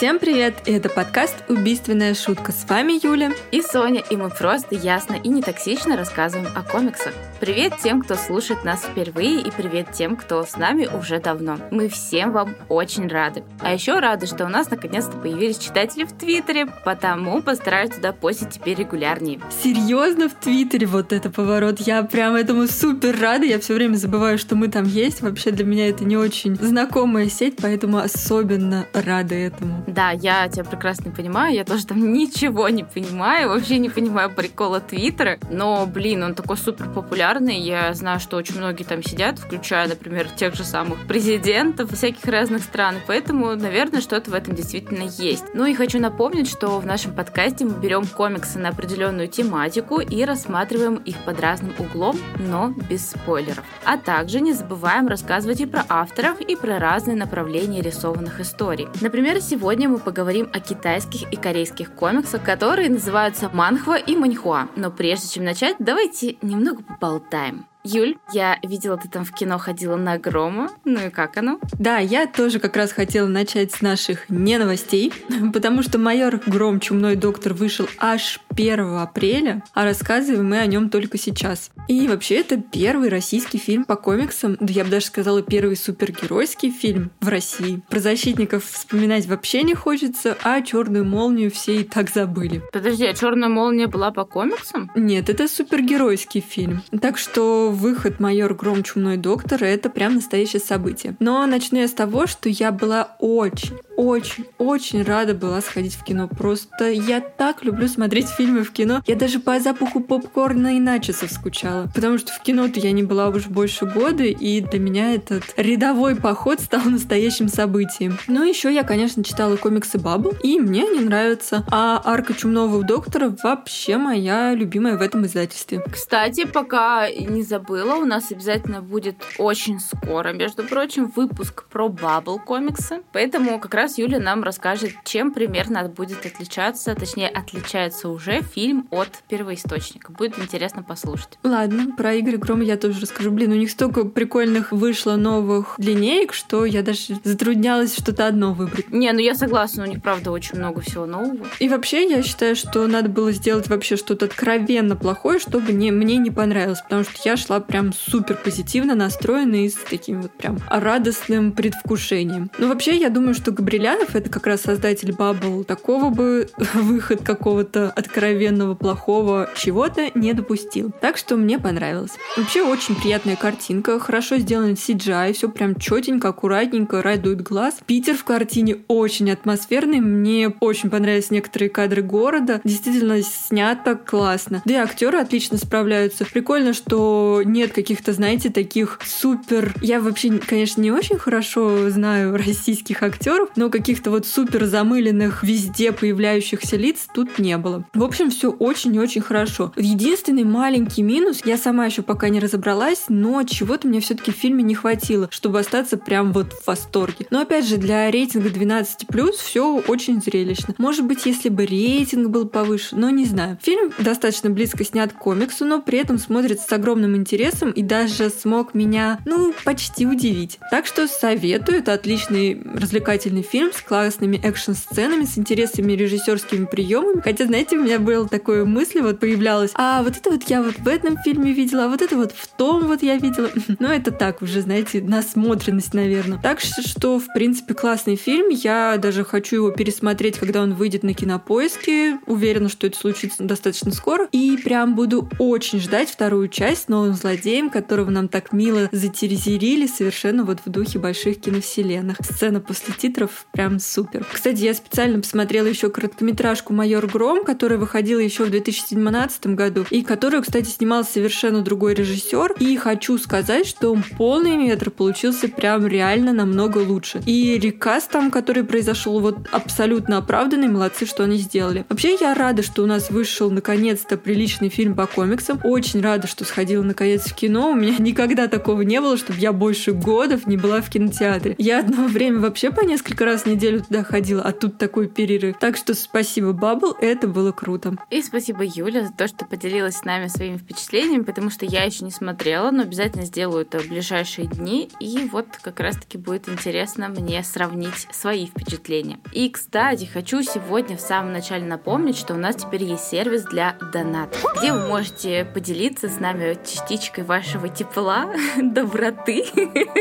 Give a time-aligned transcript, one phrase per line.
[0.00, 0.54] Всем привет!
[0.64, 2.52] И это подкаст «Убийственная шутка».
[2.52, 7.12] С вами Юля и Соня, и мы просто ясно и не токсично рассказываем о комиксах.
[7.38, 11.58] Привет тем, кто слушает нас впервые, и привет тем, кто с нами уже давно.
[11.70, 13.44] Мы всем вам очень рады.
[13.60, 18.52] А еще рады, что у нас наконец-то появились читатели в Твиттере, потому постараюсь туда постить
[18.52, 19.38] теперь регулярнее.
[19.62, 21.78] Серьезно в Твиттере вот это поворот.
[21.78, 23.44] Я прям этому супер рада.
[23.44, 25.20] Я все время забываю, что мы там есть.
[25.20, 29.89] Вообще для меня это не очень знакомая сеть, поэтому особенно рада этому.
[29.90, 31.54] Да, я тебя прекрасно понимаю.
[31.54, 33.48] Я тоже там ничего не понимаю.
[33.48, 35.38] Вообще не понимаю прикола Твиттера.
[35.50, 37.58] Но, блин, он такой супер популярный.
[37.58, 42.62] Я знаю, что очень многие там сидят, включая, например, тех же самых президентов всяких разных
[42.62, 42.96] стран.
[43.06, 45.44] Поэтому, наверное, что-то в этом действительно есть.
[45.54, 50.24] Ну и хочу напомнить, что в нашем подкасте мы берем комиксы на определенную тематику и
[50.24, 53.64] рассматриваем их под разным углом, но без спойлеров.
[53.84, 58.88] А также не забываем рассказывать и про авторов, и про разные направления рисованных историй.
[59.00, 64.68] Например, сегодня мы поговорим о китайских и корейских комиксах, которые называются манхва и маньхуа.
[64.76, 67.69] Но прежде чем начать, давайте немного поболтаем.
[67.82, 70.70] Юль, я видела, ты там в кино ходила на Грома.
[70.84, 71.58] Ну и как оно?
[71.78, 75.12] Да, я тоже как раз хотела начать с наших не новостей,
[75.54, 80.90] потому что майор Гром Чумной доктор вышел аж 1 апреля, а рассказываем мы о нем
[80.90, 81.70] только сейчас.
[81.88, 86.70] И вообще это первый российский фильм по комиксам, да я бы даже сказала первый супергеройский
[86.70, 87.82] фильм в России.
[87.88, 92.62] Про защитников вспоминать вообще не хочется, а черную молнию все и так забыли.
[92.72, 94.90] Подожди, а черная молния была по комиксам?
[94.94, 96.82] Нет, это супергеройский фильм.
[97.00, 98.82] Так что выход «Майор Гром.
[98.82, 101.16] Чумной доктор»— это прям настоящее событие.
[101.20, 106.02] Но начну я с того, что я была очень, очень, очень рада была сходить в
[106.02, 106.26] кино.
[106.26, 109.02] Просто я так люблю смотреть фильмы в кино.
[109.06, 111.86] Я даже по запаху попкорна и начесов скучала.
[111.94, 116.16] Потому что в кино-то я не была уже больше года, и для меня этот рядовой
[116.16, 118.16] поход стал настоящим событием.
[118.26, 121.66] Ну, еще я, конечно, читала комиксы Бабл, и мне они нравятся.
[121.70, 125.84] А арка Чумного доктора вообще моя любимая в этом издательстве.
[125.92, 132.38] Кстати, пока не забыла, у нас обязательно будет очень скоро, между прочим, выпуск про Бабл
[132.38, 133.02] комиксы.
[133.12, 139.22] Поэтому как раз Юля нам расскажет, чем примерно будет отличаться, точнее, отличается уже фильм от
[139.28, 140.12] первоисточника.
[140.12, 141.38] Будет интересно послушать.
[141.42, 143.30] Ладно, про игры Грома я тоже расскажу.
[143.30, 148.90] Блин, у них столько прикольных вышло новых линеек, что я даже затруднялась что-то одно выбрать.
[148.90, 151.46] Не, ну я согласна, у них правда очень много всего нового.
[151.58, 156.16] И вообще, я считаю, что надо было сделать вообще что-то откровенно плохое, чтобы не, мне
[156.16, 160.58] не понравилось, потому что я шла прям супер позитивно настроена и с таким вот прям
[160.68, 162.50] радостным предвкушением.
[162.58, 165.64] Но вообще, я думаю, что Габрилянов— это как раз создатель Баббл.
[165.64, 170.92] Такого бы выход какого-то откровенного плохого чего-то не допустил.
[171.00, 172.10] Так что мне понравилось.
[172.36, 177.78] Вообще очень приятная картинка, хорошо сделан CGI, все прям четенько, аккуратненько, радует глаз.
[177.86, 184.60] Питер в картине очень атмосферный, мне очень понравились некоторые кадры города, действительно снято классно.
[184.66, 186.26] Да и актеры отлично справляются.
[186.26, 189.72] Прикольно, что нет каких-то, знаете, таких супер...
[189.80, 195.92] Я вообще, конечно, не очень хорошо знаю российских актеров, но каких-то вот супер замыленных везде
[195.92, 197.84] появляющихся лиц тут не было.
[197.94, 199.72] В общем, все очень и очень хорошо.
[199.76, 204.62] Единственный маленький минус, я сама еще пока не разобралась, но чего-то мне все-таки в фильме
[204.62, 207.26] не хватило, чтобы остаться прям вот в восторге.
[207.30, 210.74] Но опять же, для рейтинга 12+, все очень зрелищно.
[210.78, 213.58] Может быть, если бы рейтинг был повыше, но не знаю.
[213.62, 218.30] Фильм достаточно близко снят к комиксу, но при этом смотрится с огромным интересом и даже
[218.30, 220.58] смог меня, ну, почти удивить.
[220.70, 227.20] Так что советую, это отличный развлекательный фильм с классными экшн-сценами, с интересными режиссерскими приемами.
[227.20, 230.78] Хотя, знаете, у меня было такое мысль, вот появлялось, а вот это вот я вот
[230.78, 233.50] в этом фильме видела, а вот это вот в том вот я видела.
[233.78, 236.38] Но это так уже, знаете, насмотренность, наверное.
[236.40, 238.48] Так что, в принципе, классный фильм.
[238.48, 242.18] Я даже хочу его пересмотреть, когда он выйдет на кинопоиске.
[242.26, 244.28] Уверена, что это случится достаточно скоро.
[244.32, 249.86] И прям буду очень ждать вторую часть с новым злодеем, которого нам так мило затерезерили,
[249.86, 252.16] совершенно вот в духе больших киновселенных.
[252.20, 254.26] Сцена после титров прям супер.
[254.30, 260.02] Кстати, я специально посмотрела еще короткометражку «Майор Гром», которая выходила еще в 2017 году, и
[260.02, 262.54] которую, кстати, снимал совершенно другой режиссер.
[262.60, 267.22] И хочу сказать, что полный метр получился прям реально намного лучше.
[267.26, 271.84] И рекаст там, который произошел, вот абсолютно оправданный, молодцы, что они сделали.
[271.88, 275.60] Вообще, я рада, что у нас вышел наконец-то приличный фильм по комиксам.
[275.64, 277.70] Очень рада, что сходила наконец в кино.
[277.70, 281.54] У меня никогда такого не было, чтобы я больше годов не была в кинотеатре.
[281.58, 285.58] Я одно время вообще по несколько раз в неделю туда ходила, а тут такой перерыв.
[285.58, 287.96] Так что спасибо, Бабл, это было круто.
[288.10, 292.04] И спасибо, Юля, за то, что поделилась с нами своими впечатлениями, потому что я еще
[292.04, 294.90] не смотрела, но обязательно сделаю это в ближайшие дни.
[295.00, 299.18] И вот как раз-таки будет интересно мне сравнить свои впечатления.
[299.32, 303.76] И, кстати, хочу сегодня в самом начале напомнить, что у нас теперь есть сервис для
[303.92, 309.44] донатов, где вы можете поделиться с нами частичкой вашего тепла, доброты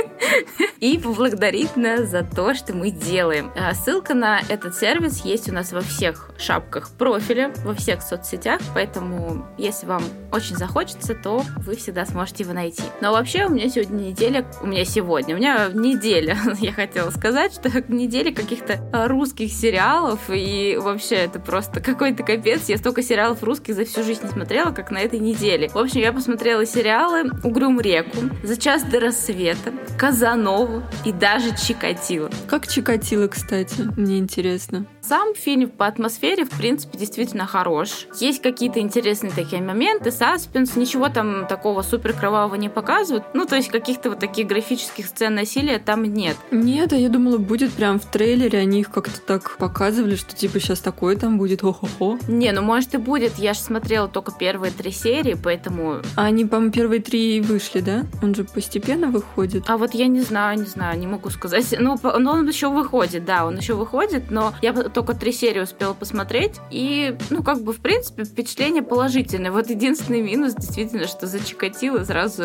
[0.80, 3.19] и поблагодарить нас за то, что мы делаем.
[3.56, 8.62] А ссылка на этот сервис есть у нас во всех шапках профиля, во всех соцсетях,
[8.74, 12.84] поэтому если вам очень захочется, то вы всегда сможете его найти.
[13.02, 17.54] Но вообще у меня сегодня неделя, у меня сегодня, у меня неделя, я хотела сказать,
[17.54, 22.70] что неделя каких-то русских сериалов, и вообще это просто какой-то капец.
[22.70, 25.70] Я столько сериалов русских за всю жизнь не смотрела, как на этой неделе.
[25.70, 32.30] В общем, я посмотрела сериалы «Угрюм реку», «За час до рассвета», «Казанову» и даже «Чикатило».
[32.48, 33.82] Как «Чикатило», кстати?
[33.98, 34.86] Мне интересно.
[35.10, 38.06] Сам фильм по атмосфере, в принципе, действительно хорош.
[38.20, 43.26] Есть какие-то интересные такие моменты, саспенс, ничего там такого супер кровавого не показывают.
[43.34, 46.38] Ну, то есть каких-то вот таких графических сцен насилия там нет.
[46.52, 50.60] Нет, а я думала, будет прям в трейлере, они их как-то так показывали, что типа
[50.60, 52.20] сейчас такое там будет, хо-хо-хо.
[52.28, 56.02] Не, ну может и будет, я же смотрела только первые три серии, поэтому...
[56.18, 58.06] А они, по-моему, первые три вышли, да?
[58.22, 59.64] Он же постепенно выходит.
[59.70, 61.76] А вот я не знаю, не знаю, не могу сказать.
[61.80, 65.94] Ну, но он еще выходит, да, он еще выходит, но я только три серии успела
[65.94, 69.50] посмотреть, и, ну, как бы, в принципе, впечатление положительное.
[69.50, 72.44] Вот единственный минус, действительно, что за Чикатило сразу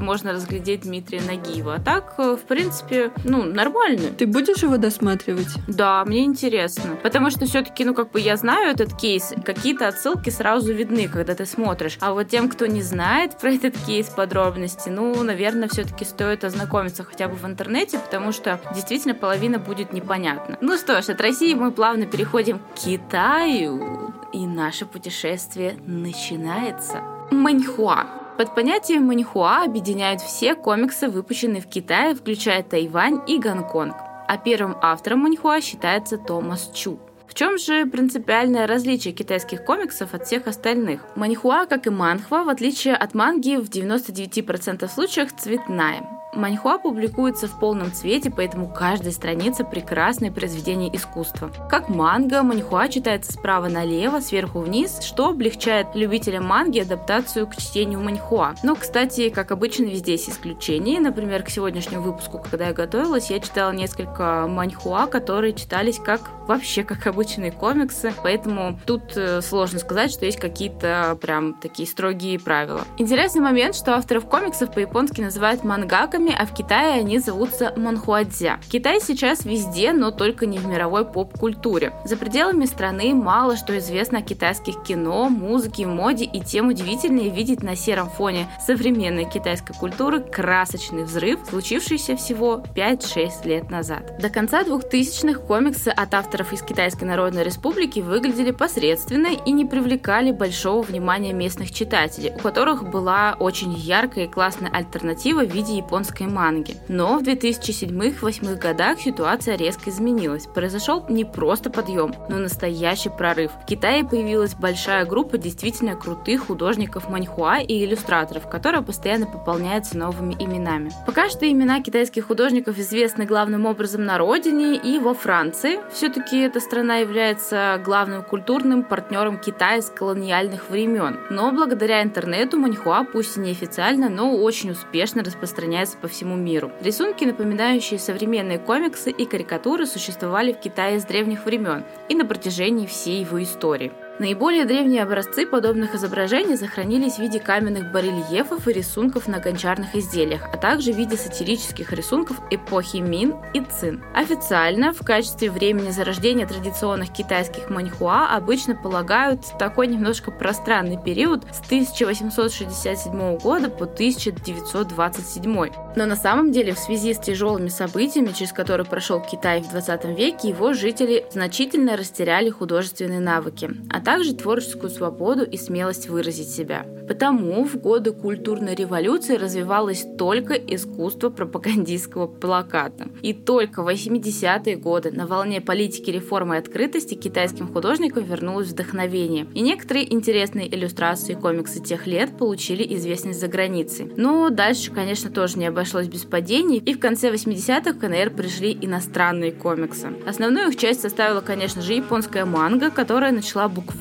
[0.00, 1.74] можно разглядеть Дмитрия Нагиева.
[1.74, 4.12] А так, в принципе, ну, нормально.
[4.16, 5.48] Ты будешь его досматривать?
[5.68, 6.96] Да, мне интересно.
[7.02, 11.34] Потому что все-таки, ну, как бы я знаю этот кейс, какие-то отсылки сразу видны, когда
[11.34, 11.98] ты смотришь.
[12.00, 17.04] А вот тем, кто не знает про этот кейс подробности, ну, наверное, все-таки стоит ознакомиться
[17.04, 20.56] хотя бы в интернете, потому что действительно половина будет непонятна.
[20.62, 27.02] Ну что ж, от России мы плавно переходим к Китаю, и наше путешествие начинается.
[27.30, 28.06] Маньхуа.
[28.36, 33.94] Под понятием маньхуа объединяют все комиксы, выпущенные в Китае, включая Тайвань и Гонконг.
[34.28, 36.98] А первым автором маньхуа считается Томас Чу.
[37.26, 41.02] В чем же принципиальное различие китайских комиксов от всех остальных?
[41.14, 46.19] Маньхуа, как и манхва, в отличие от манги, в 99% случаев цветная.
[46.32, 51.50] Маньхуа публикуется в полном цвете, поэтому каждая страница– прекрасное произведение искусства.
[51.68, 58.00] Как манга, маньхуа читается справа налево, сверху вниз, что облегчает любителям манги адаптацию к чтению
[58.00, 58.54] маньхуа.
[58.62, 61.00] Но, кстати, как обычно, везде есть исключения.
[61.00, 66.84] Например, к сегодняшнему выпуску, когда я готовилась, я читала несколько маньхуа, которые читались как вообще
[66.84, 72.82] как обычные комиксы, поэтому тут э, сложно сказать, что есть какие-то прям такие строгие правила.
[72.98, 78.58] Интересный момент, что авторов комиксов по-японски называют мангаками, манхвами, а в Китае они зовутся манхуадзя.
[78.70, 81.92] Китай сейчас везде, но только не в мировой поп-культуре.
[82.04, 87.62] За пределами страны мало что известно о китайских кино, музыке, моде, и тем удивительнее видеть
[87.62, 94.18] на сером фоне современной китайской культуры красочный взрыв, случившийся всего 5-6 лет назад.
[94.20, 100.32] До конца 2000-х комиксы от авторов из Китайской Народной Республики выглядели посредственно и не привлекали
[100.32, 106.09] большого внимания местных читателей, у которых была очень яркая и классная альтернатива в виде японского
[106.10, 106.76] японской манги.
[106.88, 110.46] Но в 2007-2008 годах ситуация резко изменилась.
[110.46, 113.50] Произошел не просто подъем, но настоящий прорыв.
[113.62, 120.34] В Китае появилась большая группа действительно крутых художников маньхуа и иллюстраторов, которая постоянно пополняется новыми
[120.38, 120.90] именами.
[121.06, 125.78] Пока что имена китайских художников известны главным образом на родине и во Франции.
[125.92, 131.18] Все-таки эта страна является главным культурным партнером Китая с колониальных времен.
[131.30, 136.72] Но благодаря интернету маньхуа, пусть и неофициально, но очень успешно распространяется по всему миру.
[136.80, 142.86] Рисунки, напоминающие современные комиксы и карикатуры, существовали в Китае с древних времен и на протяжении
[142.86, 143.92] всей его истории.
[144.20, 150.42] Наиболее древние образцы подобных изображений сохранились в виде каменных барельефов и рисунков на гончарных изделиях,
[150.52, 154.04] а также в виде сатирических рисунков эпохи Мин и Цин.
[154.14, 161.60] Официально в качестве времени зарождения традиционных китайских маньхуа обычно полагают такой немножко пространный период с
[161.64, 165.70] 1867 года по 1927.
[165.96, 170.04] Но на самом деле в связи с тяжелыми событиями, через которые прошел Китай в 20
[170.14, 176.84] веке, его жители значительно растеряли художественные навыки, а также творческую свободу и смелость выразить себя.
[177.06, 183.08] Потому в годы культурной революции развивалось только искусство пропагандистского плаката.
[183.22, 189.46] И только в 80-е годы на волне политики реформы и открытости китайским художникам вернулось вдохновение.
[189.54, 194.10] И некоторые интересные иллюстрации и комиксы тех лет получили известность за границей.
[194.16, 198.76] Но дальше, конечно, тоже не обошлось без падений, и в конце 80-х в КНР пришли
[198.80, 200.08] иностранные комиксы.
[200.26, 203.99] Основную их часть составила, конечно же, японская манга, которая начала буквально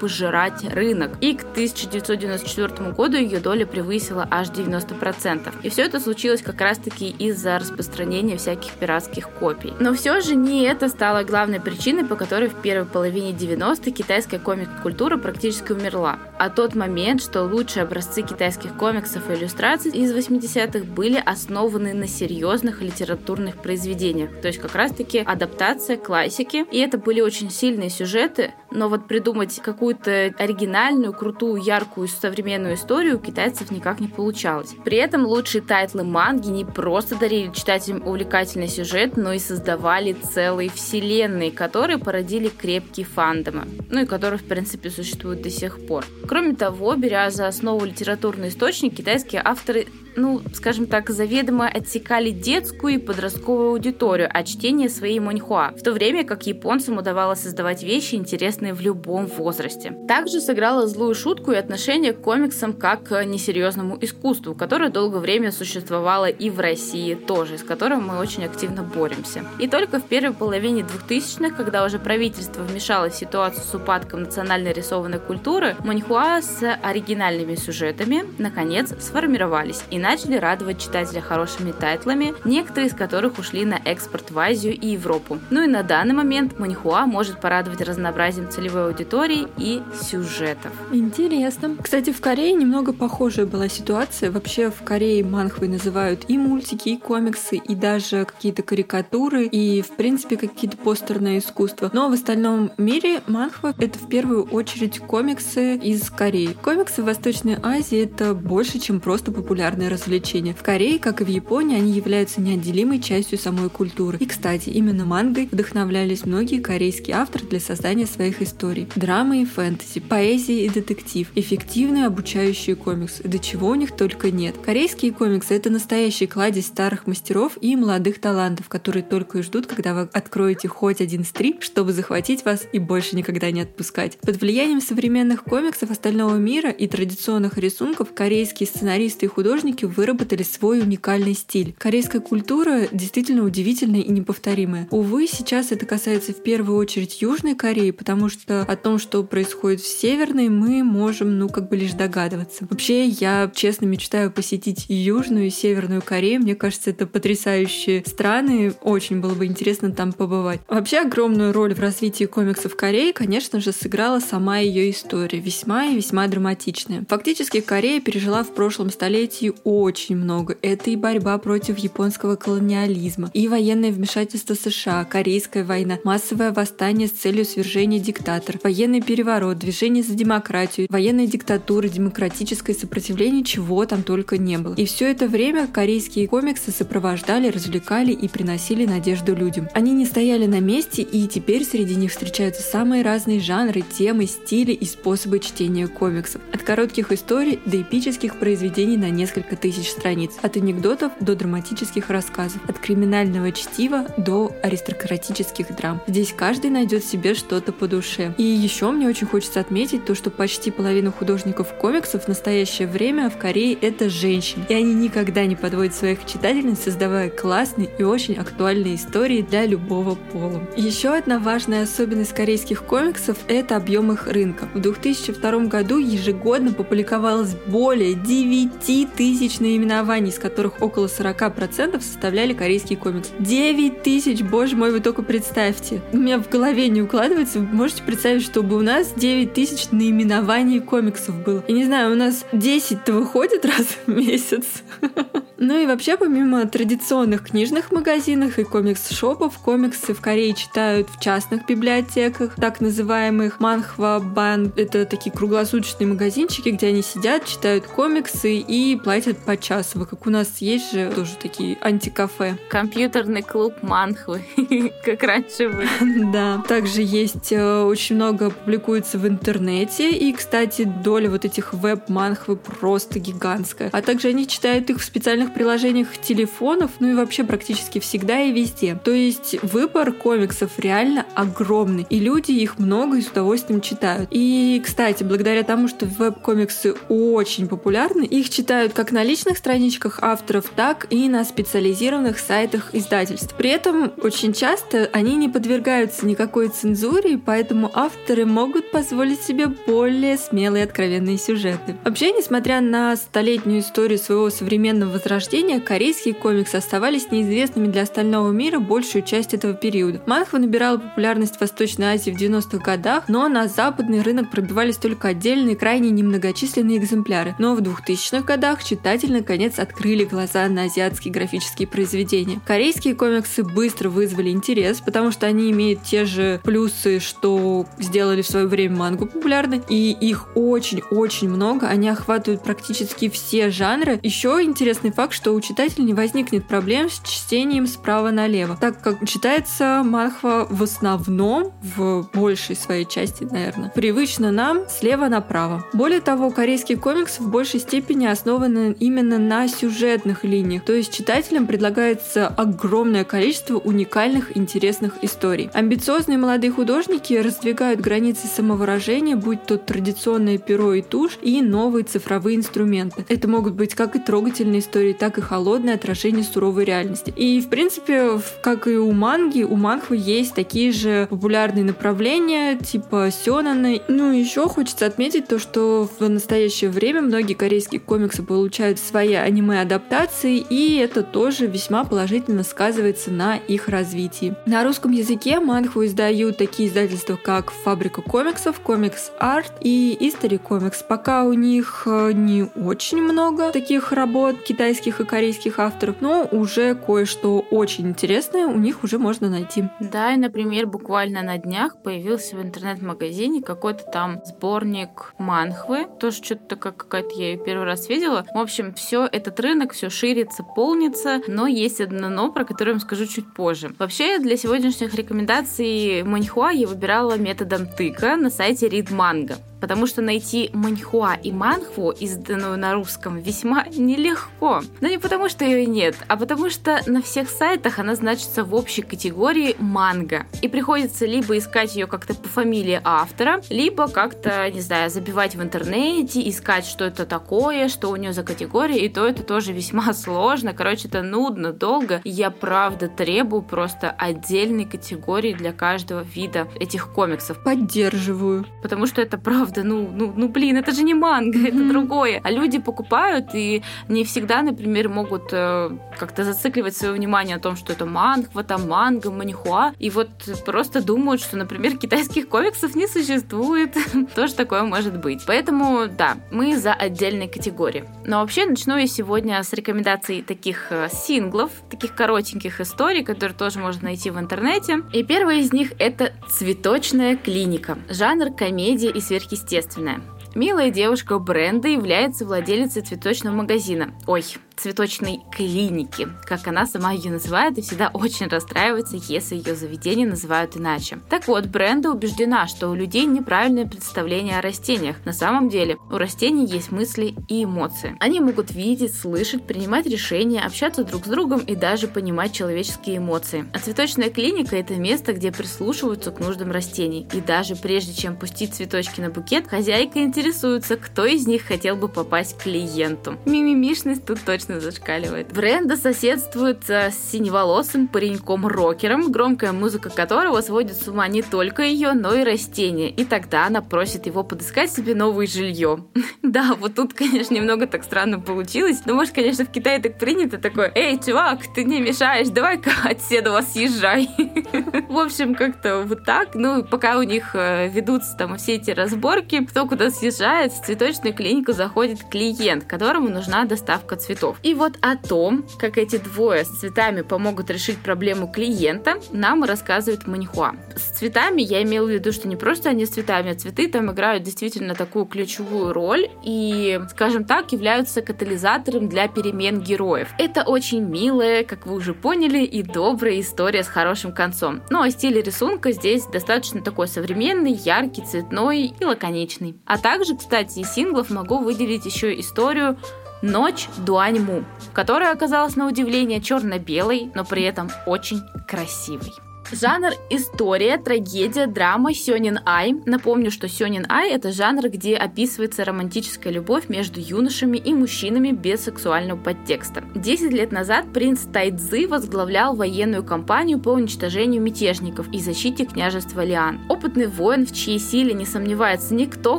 [0.00, 1.12] пожирать рынок.
[1.20, 5.52] И к 1994 году ее доля превысила аж 90%.
[5.62, 9.72] И все это случилось как раз-таки из-за распространения всяких пиратских копий.
[9.78, 14.38] Но все же не это стало главной причиной, по которой в первой половине 90-х китайская
[14.38, 16.18] комик-культура практически умерла.
[16.38, 22.08] А тот момент, что лучшие образцы китайских комиксов и иллюстраций из 80-х были основаны на
[22.08, 26.64] серьезных литературных произведениях, то есть как раз-таки адаптация классики.
[26.72, 33.16] И это были очень сильные сюжеты, но вот придумать какую-то оригинальную, крутую, яркую, современную историю
[33.16, 34.74] у китайцев никак не получалось.
[34.84, 40.70] При этом лучшие тайтлы манги не просто дарили читателям увлекательный сюжет, но и создавали целые
[40.70, 46.04] вселенные, которые породили крепкие фандомы, ну и которые, в принципе, существуют до сих пор.
[46.26, 49.86] Кроме того, беря за основу литературный источник, китайские авторы
[50.16, 55.92] ну, скажем так, заведомо отсекали детскую и подростковую аудиторию от чтения своей маньхуа, в то
[55.92, 59.94] время как японцам удавалось создавать вещи, интересные в любом возрасте.
[60.08, 65.52] Также сыграла злую шутку и отношение к комиксам как к несерьезному искусству, которое долгое время
[65.52, 69.44] существовало и в России тоже, с которым мы очень активно боремся.
[69.58, 74.72] И только в первой половине 2000-х, когда уже правительство вмешалось в ситуацию с упадком национальной
[74.72, 82.90] рисованной культуры, маньхуа с оригинальными сюжетами наконец сформировались и начали радовать читателя хорошими тайтлами, некоторые
[82.90, 85.40] из которых ушли на экспорт в Азию и Европу.
[85.50, 90.70] Ну и на данный момент Манихуа может порадовать разнообразием целевой аудитории и сюжетов.
[90.92, 91.76] Интересно.
[91.82, 94.30] Кстати, в Корее немного похожая была ситуация.
[94.30, 99.96] Вообще в Корее манхвой называют и мультики, и комиксы, и даже какие-то карикатуры, и в
[99.96, 101.90] принципе какие-то постерное искусство.
[101.92, 106.56] Но в остальном мире манхва— это в первую очередь комиксы из Кореи.
[106.62, 110.54] Комиксы в Восточной Азии— это больше, чем просто популярные развлечения.
[110.54, 114.18] В Корее, как и в Японии, они являются неотделимой частью самой культуры.
[114.20, 118.88] И, кстати, именно мангой вдохновлялись многие корейские авторы для создания своих историй.
[118.94, 123.22] Драмы и фэнтези, поэзия и детектив, эффективные обучающие комиксы.
[123.24, 124.54] До чего у них только нет.
[124.64, 129.94] Корейские комиксы— это настоящий кладезь старых мастеров и молодых талантов, которые только и ждут, когда
[129.94, 134.18] вы откроете хоть один стрип, чтобы захватить вас и больше никогда не отпускать.
[134.18, 140.80] Под влиянием современных комиксов остального мира и традиционных рисунков корейские сценаристы и художники выработали свой
[140.80, 141.74] уникальный стиль.
[141.78, 144.88] Корейская культура действительно удивительная и неповторимая.
[144.90, 149.80] Увы, сейчас это касается в первую очередь Южной Кореи, потому что о том, что происходит
[149.80, 152.66] в Северной, мы можем, ну, как бы лишь догадываться.
[152.68, 156.40] Вообще, я честно мечтаю посетить Южную, и Северную Корею.
[156.40, 158.74] Мне кажется, это потрясающие страны.
[158.82, 160.60] Очень было бы интересно там побывать.
[160.68, 165.38] Вообще, огромную роль в развитии комиксов Кореи, конечно же, сыграла сама ее история.
[165.38, 167.04] Весьма и весьма драматичная.
[167.08, 170.56] Фактически, Корея пережила в прошлом столетии очень много.
[170.62, 177.10] Это и борьба против японского колониализма, и военное вмешательство США, Корейская война, массовое восстание с
[177.10, 184.38] целью свержения диктатора, военный переворот, движение за демократию, военная диктатура, демократическое сопротивление, чего там только
[184.38, 184.74] не было.
[184.74, 189.68] И все это время корейские комиксы сопровождали, развлекали и приносили надежду людям.
[189.74, 194.70] Они не стояли на месте, и теперь среди них встречаются самые разные жанры, темы, стили
[194.70, 196.40] и способы чтения комиксов.
[196.52, 202.10] От коротких историй до эпических произведений на несколько несколько тысяч страниц, от анекдотов до драматических
[202.10, 206.00] рассказов, от криминального чтива до аристократических драм.
[206.06, 208.34] Здесь каждый найдет себе что-то по душе.
[208.38, 213.30] И еще мне очень хочется отметить то, что почти половина художников комиксов в настоящее время
[213.30, 214.64] в Корее это женщины.
[214.68, 220.16] И они никогда не подводят своих читательниц, создавая классные и очень актуальные истории для любого
[220.32, 220.62] пола.
[220.76, 224.68] Еще одна важная особенность корейских комиксов– это объем их рынка.
[224.74, 232.52] В 2002 году ежегодно публиковалось более 9 тысяч тысяч наименований, из которых около 40% составляли
[232.52, 233.30] корейские комиксы.
[233.38, 236.02] 9 тысяч, боже мой, вы только представьте.
[236.12, 237.60] У меня в голове не укладывается.
[237.60, 241.64] Вы можете представить, чтобы у нас 9 тысяч наименований комиксов было.
[241.68, 244.64] Я не знаю, у нас 10-то выходит раз в месяц.
[245.58, 251.64] Ну и вообще, помимо традиционных книжных магазинов и комикс-шопов, комиксы в Корее читают в частных
[251.66, 254.72] библиотеках, так называемых манхва бан.
[254.76, 260.06] Это такие круглосуточные магазинчики, где они сидят, читают комиксы и платят по часу.
[260.06, 262.58] Как у нас есть же тоже такие антикафе.
[262.68, 264.44] Компьютерный клуб манхвы,
[265.04, 265.86] как раньше вы.
[266.32, 266.62] Да.
[266.68, 270.10] Также есть э, очень много публикуется в интернете.
[270.10, 273.90] И, кстати, доля вот этих веб-манхвы просто гигантская.
[273.92, 278.52] А также они читают их в специальных приложениях телефонов, ну и вообще практически всегда и
[278.52, 278.98] везде.
[279.02, 282.06] То есть выбор комиксов реально огромный.
[282.10, 284.28] И люди их много и с удовольствием читают.
[284.32, 290.70] И, кстати, благодаря тому, что веб-комиксы очень популярны, их читают как на личных страничках авторов,
[290.74, 293.54] так и на специализированных сайтах издательств.
[293.56, 300.38] При этом очень часто они не подвергаются никакой цензуре, поэтому авторы могут позволить себе более
[300.38, 301.96] смелые откровенные сюжеты.
[302.04, 308.78] Вообще, несмотря на столетнюю историю своего современного возрождения, корейские комиксы оставались неизвестными для остального мира
[308.78, 310.22] большую часть этого периода.
[310.26, 315.28] Манхва набирала популярность в Восточной Азии в 90-х годах, но на западный рынок пробивались только
[315.28, 317.54] отдельные, крайне немногочисленные экземпляры.
[317.58, 318.84] Но в 2000-х годах
[319.16, 322.60] читатели наконец открыли глаза на азиатские графические произведения.
[322.66, 328.46] Корейские комиксы быстро вызвали интерес, потому что они имеют те же плюсы, что сделали в
[328.46, 334.20] свое время мангу популярной, и их очень-очень много, они охватывают практически все жанры.
[334.22, 339.26] Еще интересный факт, что у читателя не возникнет проблем с чтением справа налево, так как
[339.26, 345.86] читается манхва в основном, в большей своей части, наверное, привычно нам слева направо.
[345.94, 351.66] Более того, корейские комиксы в большей степени основаны именно на сюжетных линиях, то есть читателям
[351.66, 355.70] предлагается огромное количество уникальных интересных историй.
[355.72, 362.56] Амбициозные молодые художники раздвигают границы самовыражения, будь то традиционное перо и тушь, и новые цифровые
[362.56, 363.24] инструменты.
[363.28, 367.32] Это могут быть как и трогательные истории, так и холодное отражение суровой реальности.
[367.36, 373.30] И, в принципе, как и у манги, у манхвы есть такие же популярные направления, типа
[373.30, 374.02] сёнаны.
[374.08, 380.58] Ну, еще хочется отметить то, что в настоящее время многие корейские комиксы получают свои аниме-адаптации,
[380.58, 384.54] и это тоже весьма положительно сказывается на их развитии.
[384.66, 391.02] На русском языке манхву издают такие издательства, как Фабрика комиксов, Комикс Арт и Истори Комикс.
[391.02, 396.94] Пока у них э, не очень много таких работ китайских и корейских авторов, но уже
[396.94, 399.84] кое-что очень интересное у них уже можно найти.
[400.00, 406.06] Да, и, например, буквально на днях появился в интернет-магазине какой-то там сборник манхвы.
[406.18, 408.44] Тоже что-то такая какая-то я ее первый раз видела.
[408.54, 412.94] В общем, все этот рынок все ширится, полнится, но есть одно но, про которое я
[412.94, 413.94] вам скажу чуть позже.
[413.98, 420.22] Вообще, для сегодняшних рекомендаций маньхуа я выбирала методом тыка на сайте Read Manga потому что
[420.22, 424.82] найти маньхуа и манхву, изданную на русском, весьма нелегко.
[425.00, 428.74] Но не потому, что ее нет, а потому что на всех сайтах она значится в
[428.74, 430.46] общей категории манга.
[430.62, 435.62] И приходится либо искать ее как-то по фамилии автора, либо как-то, не знаю, забивать в
[435.62, 440.12] интернете, искать, что это такое, что у нее за категория, и то это тоже весьма
[440.14, 440.72] сложно.
[440.72, 442.20] Короче, это нудно, долго.
[442.24, 447.62] Я правда требую просто отдельной категории для каждого вида этих комиксов.
[447.62, 448.64] Поддерживаю.
[448.82, 451.68] Потому что это правда правда, ну, ну, ну блин, это же не манга, mm-hmm.
[451.68, 452.40] это другое.
[452.44, 457.76] А люди покупают и не всегда, например, могут э, как-то зацикливать свое внимание о том,
[457.76, 460.28] что это мангва, там манга, манихуа, и вот
[460.64, 463.96] просто думают, что, например, китайских комиксов не существует.
[464.34, 465.42] Тоже такое может быть.
[465.46, 468.04] Поэтому, да, мы за отдельной категории.
[468.24, 473.78] Но вообще начну я сегодня с рекомендаций таких э, синглов, таких коротеньких историй, которые тоже
[473.78, 475.02] можно найти в интернете.
[475.12, 477.98] И первая из них это «Цветочная клиника».
[478.08, 480.20] Жанр комедия и сверхъестественное естественное.
[480.54, 484.14] Милая девушка Бренда является владелицей цветочного магазина.
[484.26, 484.42] Ой,
[484.76, 490.76] цветочной клиники, как она сама ее называет, и всегда очень расстраивается, если ее заведение называют
[490.76, 491.18] иначе.
[491.28, 495.16] Так вот, Бренда убеждена, что у людей неправильное представление о растениях.
[495.24, 498.16] На самом деле, у растений есть мысли и эмоции.
[498.20, 503.66] Они могут видеть, слышать, принимать решения, общаться друг с другом и даже понимать человеческие эмоции.
[503.72, 507.26] А цветочная клиника– это место, где прислушиваются к нуждам растений.
[507.32, 512.08] И даже прежде чем пустить цветочки на букет, хозяйка интересуется, кто из них хотел бы
[512.08, 513.36] попасть к клиенту.
[513.46, 515.52] Мимимишность тут точно точно зашкаливает.
[515.52, 522.34] Бренда соседствует с синеволосым пареньком-рокером, громкая музыка которого сводит с ума не только ее, но
[522.34, 523.10] и растения.
[523.10, 526.04] И тогда она просит его подыскать себе новое жилье.
[526.42, 529.02] да, вот тут, конечно, немного так странно получилось.
[529.06, 533.22] Но, может, конечно, в Китае так принято такое, эй, чувак, ты не мешаешь, давай-ка от
[533.22, 534.28] седова съезжай.
[535.08, 536.54] В общем, как-то вот так.
[536.54, 541.34] Ну, пока у них э, ведутся там все эти разборки, кто куда съезжает, в цветочную
[541.34, 544.55] клинику заходит клиент, которому нужна доставка цветов.
[544.56, 544.60] Цветов.
[544.62, 550.26] И вот о том, как эти двое с цветами помогут решить проблему клиента, нам рассказывает
[550.26, 550.72] Маньхуа.
[550.96, 554.10] С цветами я имела в виду, что не просто они с цветами, а цветы там
[554.10, 560.28] играют действительно такую ключевую роль и, скажем так, являются катализатором для перемен героев.
[560.38, 564.82] Это очень милая, как вы уже поняли, и добрая история с хорошим концом.
[564.90, 569.76] Ну а стиль рисунка здесь достаточно такой современный, яркий, цветной и лаконичный.
[569.84, 572.98] А также, кстати, из синглов могу выделить еще историю
[573.42, 579.32] Ночь Дуаньму, которая оказалась на удивление черно-белой, но при этом очень красивой.
[579.72, 582.94] Жанр история, трагедия, драма, сёнин ай.
[583.04, 588.84] Напомню, что сёнин ай это жанр, где описывается романтическая любовь между юношами и мужчинами без
[588.84, 590.04] сексуального подтекста.
[590.14, 596.82] Десять лет назад принц Тайцзы возглавлял военную кампанию по уничтожению мятежников и защите княжества Лиан.
[596.88, 599.58] Опытный воин, в чьей силе не сомневается никто,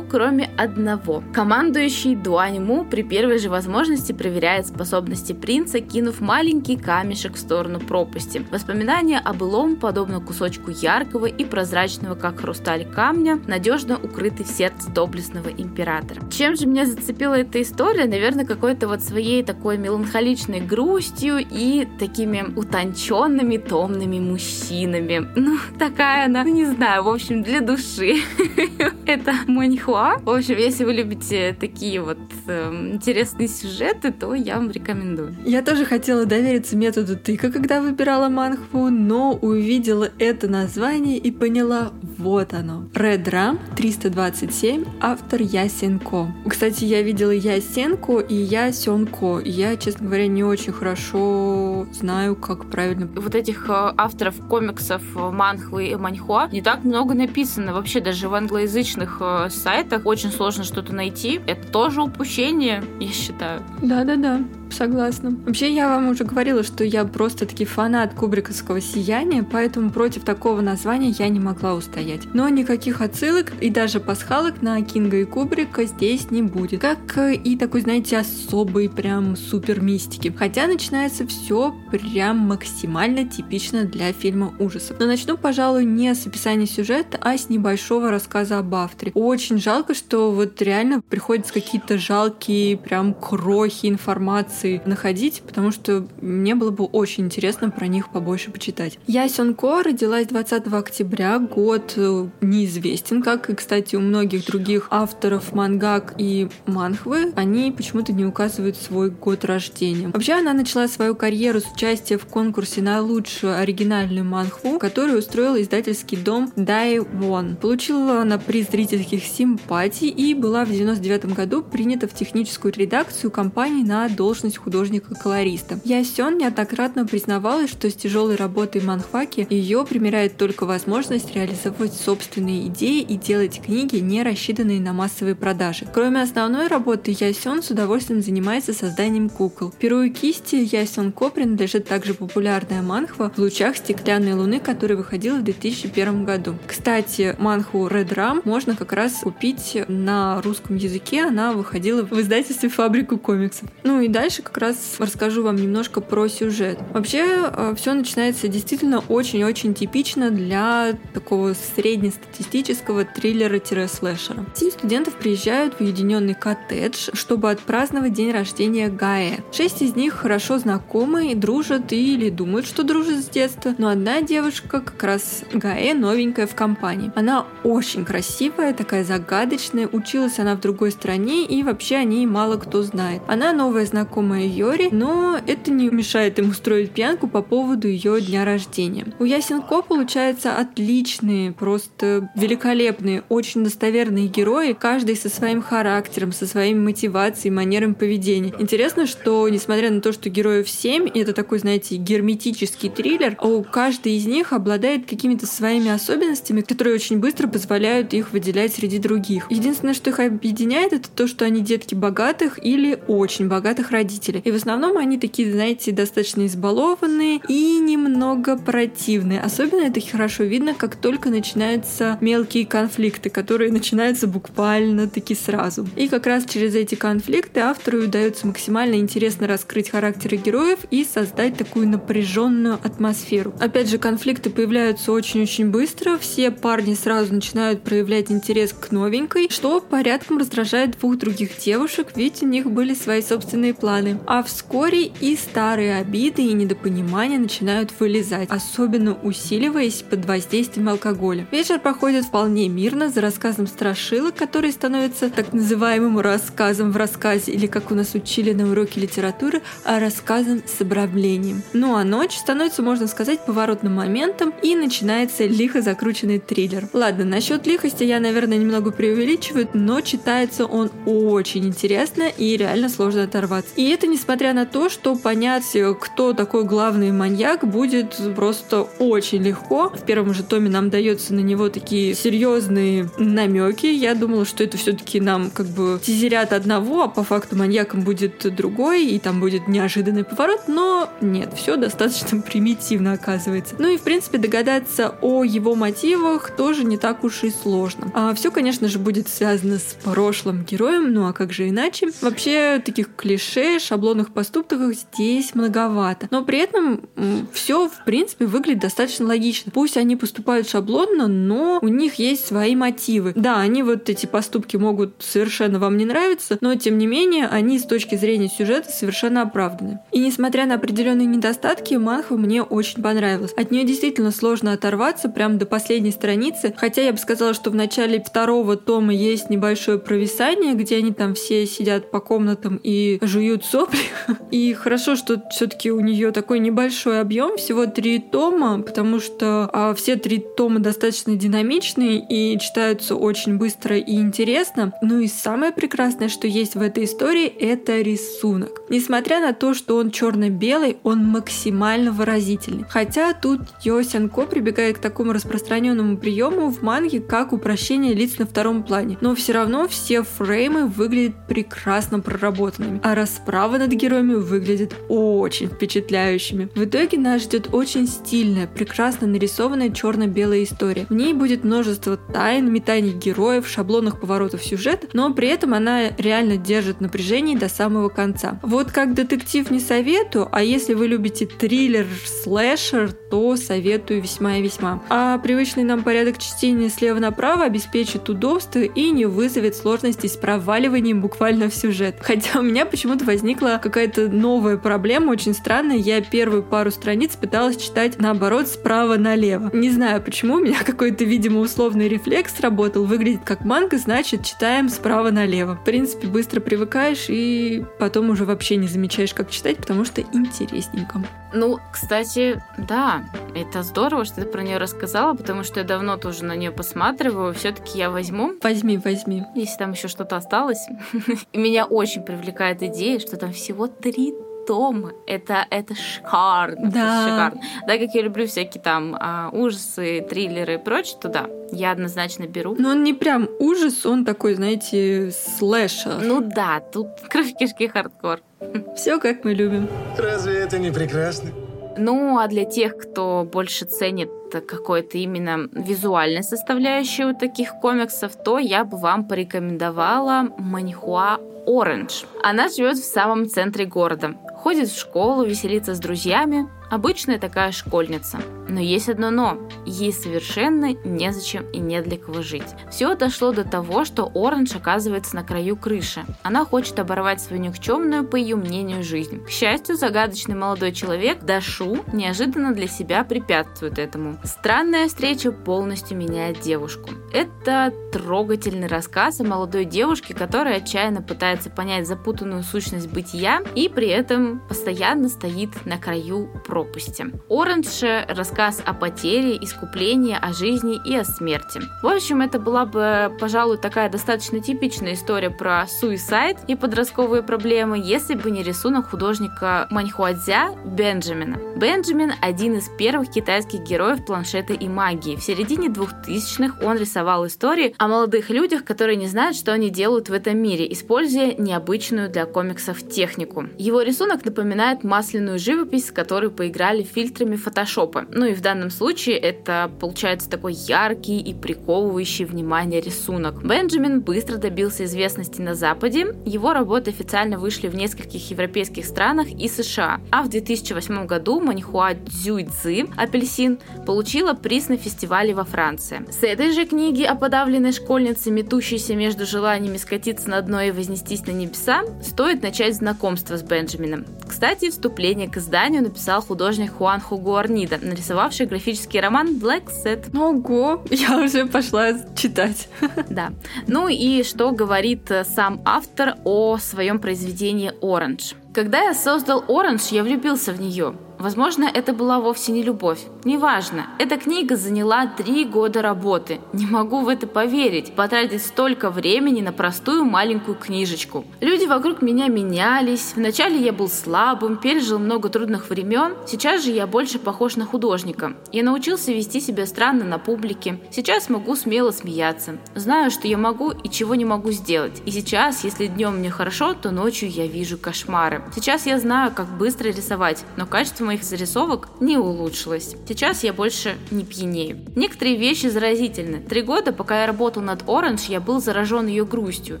[0.00, 1.22] кроме одного.
[1.34, 7.78] Командующий Дуань Му при первой же возможности проверяет способности принца, кинув маленький камешек в сторону
[7.78, 8.46] пропасти.
[8.50, 14.48] Воспоминания о былом подобном подобно кусочку яркого и прозрачного, как хрусталь камня, надежно укрытый в
[14.48, 16.20] сердце доблестного императора.
[16.30, 18.04] Чем же меня зацепила эта история?
[18.04, 25.26] Наверное, какой-то вот своей такой меланхоличной грустью и такими утонченными, томными мужчинами.
[25.34, 28.18] Ну, такая она, ну, не знаю, в общем, для души.
[29.06, 30.18] Это Маньхуа.
[30.22, 35.34] В общем, если вы любите такие вот э, интересные сюжеты, то я вам рекомендую.
[35.44, 41.30] Я тоже хотела довериться методу тыка, когда выбирала манхву, но увидела увидела это название и
[41.30, 42.84] поняла, вот оно.
[42.94, 46.34] Red Ram 327, автор Ясенко.
[46.46, 49.40] Кстати, я видела Ясенко и Ясенко.
[49.44, 53.08] Я, честно говоря, не очень хорошо знаю, как правильно.
[53.16, 57.72] Вот этих э, авторов комиксов э, Манхвы и Маньхуа не так много написано.
[57.72, 61.40] Вообще даже в англоязычных э, сайтах очень сложно что-то найти.
[61.46, 63.62] Это тоже упущение, я считаю.
[63.80, 64.42] Да-да-да.
[64.70, 65.36] Согласна.
[65.46, 70.60] Вообще, я вам уже говорила, что я просто таки фанат кубриковского сияния, поэтому против такого
[70.60, 72.22] названия я не могла устоять.
[72.34, 76.80] Но никаких отсылок и даже пасхалок на Кинга и Кубрика здесь не будет.
[76.80, 80.34] Как и такой, знаете, особый прям супер мистики.
[80.36, 84.98] Хотя начинается все прям максимально типично для фильма ужасов.
[85.00, 89.12] Но начну, пожалуй, не с описания сюжета, а с небольшого рассказа об авторе.
[89.14, 96.06] Очень жалко, что вот реально приходится какие-то жалкие прям крохи информации информации находить, потому что
[96.20, 98.98] мне было бы очень интересно про них побольше почитать.
[99.06, 105.52] Я Сёнко родилась 20 октября, год э, неизвестен, как и, кстати, у многих других авторов
[105.52, 110.08] мангак и манхвы, они почему-то не указывают свой год рождения.
[110.08, 115.60] Вообще, она начала свою карьеру с участия в конкурсе на лучшую оригинальную манхву, который устроил
[115.60, 117.56] издательский дом Дай Вон.
[117.56, 123.84] Получила она приз зрительских симпатий и была в 99 году принята в техническую редакцию компании
[123.84, 125.80] на должность должность художника-колориста.
[125.84, 133.02] Ясен неоднократно признавалась, что с тяжелой работой манхваки ее примиряет только возможность реализовывать собственные идеи
[133.02, 135.86] и делать книги, не рассчитанные на массовые продажи.
[135.92, 139.72] Кроме основной работы, Ясен с удовольствием занимается созданием кукол.
[139.78, 145.36] Перу и кисти Ясен Ко принадлежит также популярная манхва в лучах стеклянной луны, которая выходила
[145.36, 146.56] в 2001 году.
[146.66, 152.68] Кстати, манхву Red Ram можно как раз купить на русском языке, она выходила в издательстве
[152.68, 153.68] «Фабрику комиксов».
[153.82, 156.78] Ну и дальше дальше как раз расскажу вам немножко про сюжет.
[156.92, 164.46] Вообще, э, все начинается действительно очень-очень типично для такого среднестатистического триллера-слэшера.
[164.54, 169.38] Семь студентов приезжают в уединенный коттедж, чтобы отпраздновать день рождения Гаэ.
[169.52, 174.20] Шесть из них хорошо знакомы и дружат или думают, что дружат с детства, но одна
[174.22, 177.12] девушка, как раз Гаэ, новенькая в компании.
[177.14, 182.56] Она очень красивая, такая загадочная, училась она в другой стране и вообще о ней мало
[182.56, 183.22] кто знает.
[183.26, 188.20] Она новая знакомая знакомая Йори, но это не мешает им устроить пьянку по поводу ее
[188.20, 189.06] дня рождения.
[189.18, 196.74] У Ясенко получаются отличные, просто великолепные, очень достоверные герои, каждый со своим характером, со своей
[196.74, 198.52] мотивацией, манером поведения.
[198.58, 203.62] Интересно, что несмотря на то, что героев 7, и это такой, знаете, герметический триллер, у
[203.62, 209.46] каждой из них обладает какими-то своими особенностями, которые очень быстро позволяют их выделять среди других.
[209.50, 214.42] Единственное, что их объединяет, это то, что они детки богатых или очень богатых родителей родители.
[214.44, 219.40] И в основном они такие, знаете, достаточно избалованные и немного противные.
[219.40, 225.86] Особенно это хорошо видно, как только начинаются мелкие конфликты, которые начинаются буквально таки сразу.
[225.96, 231.56] И как раз через эти конфликты автору удается максимально интересно раскрыть характеры героев и создать
[231.56, 233.54] такую напряженную атмосферу.
[233.60, 239.80] Опять же, конфликты появляются очень-очень быстро, все парни сразу начинают проявлять интерес к новенькой, что
[239.80, 244.20] порядком раздражает двух других девушек, ведь у них были свои собственные планы стороны.
[244.26, 251.46] А вскоре и старые обиды и недопонимания начинают вылезать, особенно усиливаясь под воздействием алкоголя.
[251.50, 257.66] Вечер проходит вполне мирно за рассказом страшилок, который становится так называемым рассказом в рассказе, или
[257.66, 261.62] как у нас учили на уроке литературы, а рассказом с обравлением.
[261.72, 266.88] Ну а ночь становится, можно сказать, поворотным моментом и начинается лихо закрученный триллер.
[266.92, 273.24] Ладно, насчет лихости я, наверное, немного преувеличиваю, но читается он очень интересно и реально сложно
[273.24, 273.72] оторваться.
[273.76, 279.90] И это несмотря на то, что понять, кто такой главный маньяк, будет просто очень легко.
[279.90, 283.86] В первом же томе нам дается на него такие серьезные намеки.
[283.86, 288.54] Я думала, что это все-таки нам как бы тизерят одного, а по факту маньяком будет
[288.54, 293.74] другой, и там будет неожиданный поворот, но нет, все достаточно примитивно оказывается.
[293.78, 298.10] Ну и в принципе догадаться о его мотивах тоже не так уж и сложно.
[298.14, 302.10] А все, конечно же, будет связано с прошлым героем, ну а как же иначе?
[302.20, 306.28] Вообще таких клише, шаблонных поступков здесь многовато.
[306.30, 307.08] Но при этом
[307.52, 309.72] все, в принципе, выглядит достаточно логично.
[309.72, 313.32] Пусть они поступают шаблонно, но у них есть свои мотивы.
[313.34, 317.78] Да, они вот эти поступки могут совершенно вам не нравиться, но тем не менее они
[317.78, 320.00] с точки зрения сюжета совершенно оправданы.
[320.12, 323.52] И несмотря на определенные недостатки, манхва мне очень понравилась.
[323.52, 327.74] От нее действительно сложно оторваться прям до последней страницы, хотя я бы сказала, что в
[327.74, 333.64] начале второго тома есть небольшое провисание, где они там все сидят по комнатам и жуют
[333.70, 334.00] сопли.
[334.50, 339.94] И хорошо, что все-таки у нее такой небольшой объем, всего три тома, потому что а,
[339.94, 344.92] все три тома достаточно динамичные и читаются очень быстро и интересно.
[345.02, 348.82] Ну и самое прекрасное, что есть в этой истории, это рисунок.
[348.88, 352.84] Несмотря на то, что он черно-белый, он максимально выразительный.
[352.88, 358.82] Хотя тут Йосенко прибегает к такому распространенному приему в манге, как упрощение лиц на втором
[358.82, 359.18] плане.
[359.20, 366.68] Но все равно все фреймы выглядят прекрасно проработанными, а расправа над героями выглядит очень впечатляющими.
[366.74, 371.06] В итоге нас ждет очень стильная, прекрасно нарисованная черно-белая история.
[371.08, 376.56] В ней будет множество тайн, метаний героев, шаблонных поворотов сюжета, но при этом она реально
[376.56, 378.60] держит напряжение до самого конца.
[378.62, 382.06] Вот как детектив не советую, а если вы любите триллер,
[382.44, 385.02] слэшер, то советую весьма и весьма.
[385.08, 391.20] А привычный нам порядок чтения слева направо обеспечит удобство и не вызовет сложностей с проваливанием
[391.20, 392.16] буквально в сюжет.
[392.20, 395.96] Хотя у меня почему-то возникла какая-то новая проблема, очень странная.
[395.96, 399.70] Я первую пару страниц пыталась читать наоборот справа налево.
[399.72, 403.06] Не знаю почему, у меня какой-то, видимо, условный рефлекс работал.
[403.06, 405.76] Выглядит как манга, значит, читаем справа налево.
[405.76, 411.22] В принципе, быстро привыкаешь и потом уже вообще не замечаешь, как читать, потому что интересненько.
[411.52, 416.44] Ну, кстати, да, это здорово, что ты про нее рассказала, потому что я давно тоже
[416.44, 417.54] на нее посматриваю.
[417.54, 418.52] Все-таки я возьму.
[418.62, 419.44] Возьми, возьми.
[419.54, 420.86] Если там еще что-то осталось.
[421.52, 424.34] Меня очень привлекает идея, что там всего три
[424.68, 425.12] тома.
[425.26, 426.90] Это, это шикарно.
[426.90, 427.00] Да.
[427.00, 427.60] Это шикарно.
[427.86, 432.46] Да, как я люблю всякие там а, ужасы, триллеры и прочее, то да, я однозначно
[432.46, 432.76] беру.
[432.78, 436.20] Но он не прям ужас, он такой, знаете, слэшер.
[436.22, 438.40] Ну да, тут кровь кишки хардкор.
[438.96, 439.88] Все как мы любим.
[440.16, 441.50] Разве это не прекрасно?
[441.96, 448.84] Ну, а для тех, кто больше ценит какой-то именно визуальной составляющую таких комиксов, то я
[448.84, 452.24] бы вам порекомендовала Манихуа Оранж.
[452.42, 454.34] Она живет в самом центре города.
[454.54, 458.38] Ходит в школу, веселится с друзьями, Обычная такая школьница.
[458.68, 459.58] Но есть одно но.
[459.84, 462.66] Ей совершенно незачем и не для кого жить.
[462.90, 466.24] Все дошло до того, что Оранж оказывается на краю крыши.
[466.42, 469.44] Она хочет оборвать свою никчемную, по ее мнению, жизнь.
[469.44, 474.38] К счастью, загадочный молодой человек Дашу неожиданно для себя препятствует этому.
[474.44, 477.10] Странная встреча полностью меняет девушку.
[477.32, 484.08] Это трогательный рассказ о молодой девушке, которая отчаянно пытается понять запутанную сущность бытия и при
[484.08, 487.26] этом постоянно стоит на краю пропасти пропасти.
[487.48, 491.80] Оранж– рассказ о потере, искуплении, о жизни и о смерти.
[492.02, 498.00] В общем, это была бы, пожалуй, такая достаточно типичная история про суицид и подростковые проблемы,
[498.02, 501.58] если бы не рисунок художника Маньхуадзя Бенджамина.
[501.76, 505.36] Бенджамин– один из первых китайских героев планшета и магии.
[505.36, 510.28] В середине 2000-х он рисовал истории о молодых людях, которые не знают, что они делают
[510.28, 513.66] в этом мире, используя необычную для комиксов технику.
[513.78, 518.26] Его рисунок напоминает масляную живопись, с которой появился поиграли фильтрами фотошопа.
[518.30, 523.64] Ну и в данном случае это получается такой яркий и приковывающий внимание рисунок.
[523.64, 526.26] Бенджамин быстро добился известности на Западе.
[526.44, 530.20] Его работы официально вышли в нескольких европейских странах и США.
[530.30, 536.26] А в 2008 году Маньхуа Цзюйцзы «Апельсин» получила приз на фестивале во Франции.
[536.30, 541.46] С этой же книги о подавленной школьнице, метущейся между желаниями скатиться на дно и вознестись
[541.46, 544.26] на небеса, стоит начать знакомство с Бенджамином.
[544.46, 546.57] Кстати, вступление к изданию написал художник
[546.88, 550.36] Хуан Хугуарнида, нарисовавший графический роман Black Set.
[550.36, 552.88] Ого, я уже пошла читать.
[553.30, 553.52] Да.
[553.86, 558.54] Ну и что говорит э, сам автор о своем произведении Orange.
[558.74, 561.14] Когда я создал Orange, я влюбился в нее.
[561.38, 563.20] Возможно, это была вовсе не любовь.
[563.44, 564.08] Неважно.
[564.18, 566.60] Эта книга заняла три года работы.
[566.72, 568.14] Не могу в это поверить.
[568.14, 571.44] Потратить столько времени на простую маленькую книжечку.
[571.60, 573.34] Люди вокруг меня менялись.
[573.36, 576.34] Вначале я был слабым, пережил много трудных времен.
[576.46, 578.54] Сейчас же я больше похож на художника.
[578.72, 580.98] Я научился вести себя странно на публике.
[581.12, 582.78] Сейчас могу смело смеяться.
[582.96, 585.22] Знаю, что я могу и чего не могу сделать.
[585.24, 588.64] И сейчас, если днем мне хорошо, то ночью я вижу кошмары.
[588.74, 593.14] Сейчас я знаю, как быстро рисовать, но качество моих зарисовок не улучшилось.
[593.28, 595.04] Сейчас я больше не пьянею.
[595.14, 596.60] Некоторые вещи заразительны.
[596.60, 600.00] Три года, пока я работал над Orange, я был заражен ее грустью.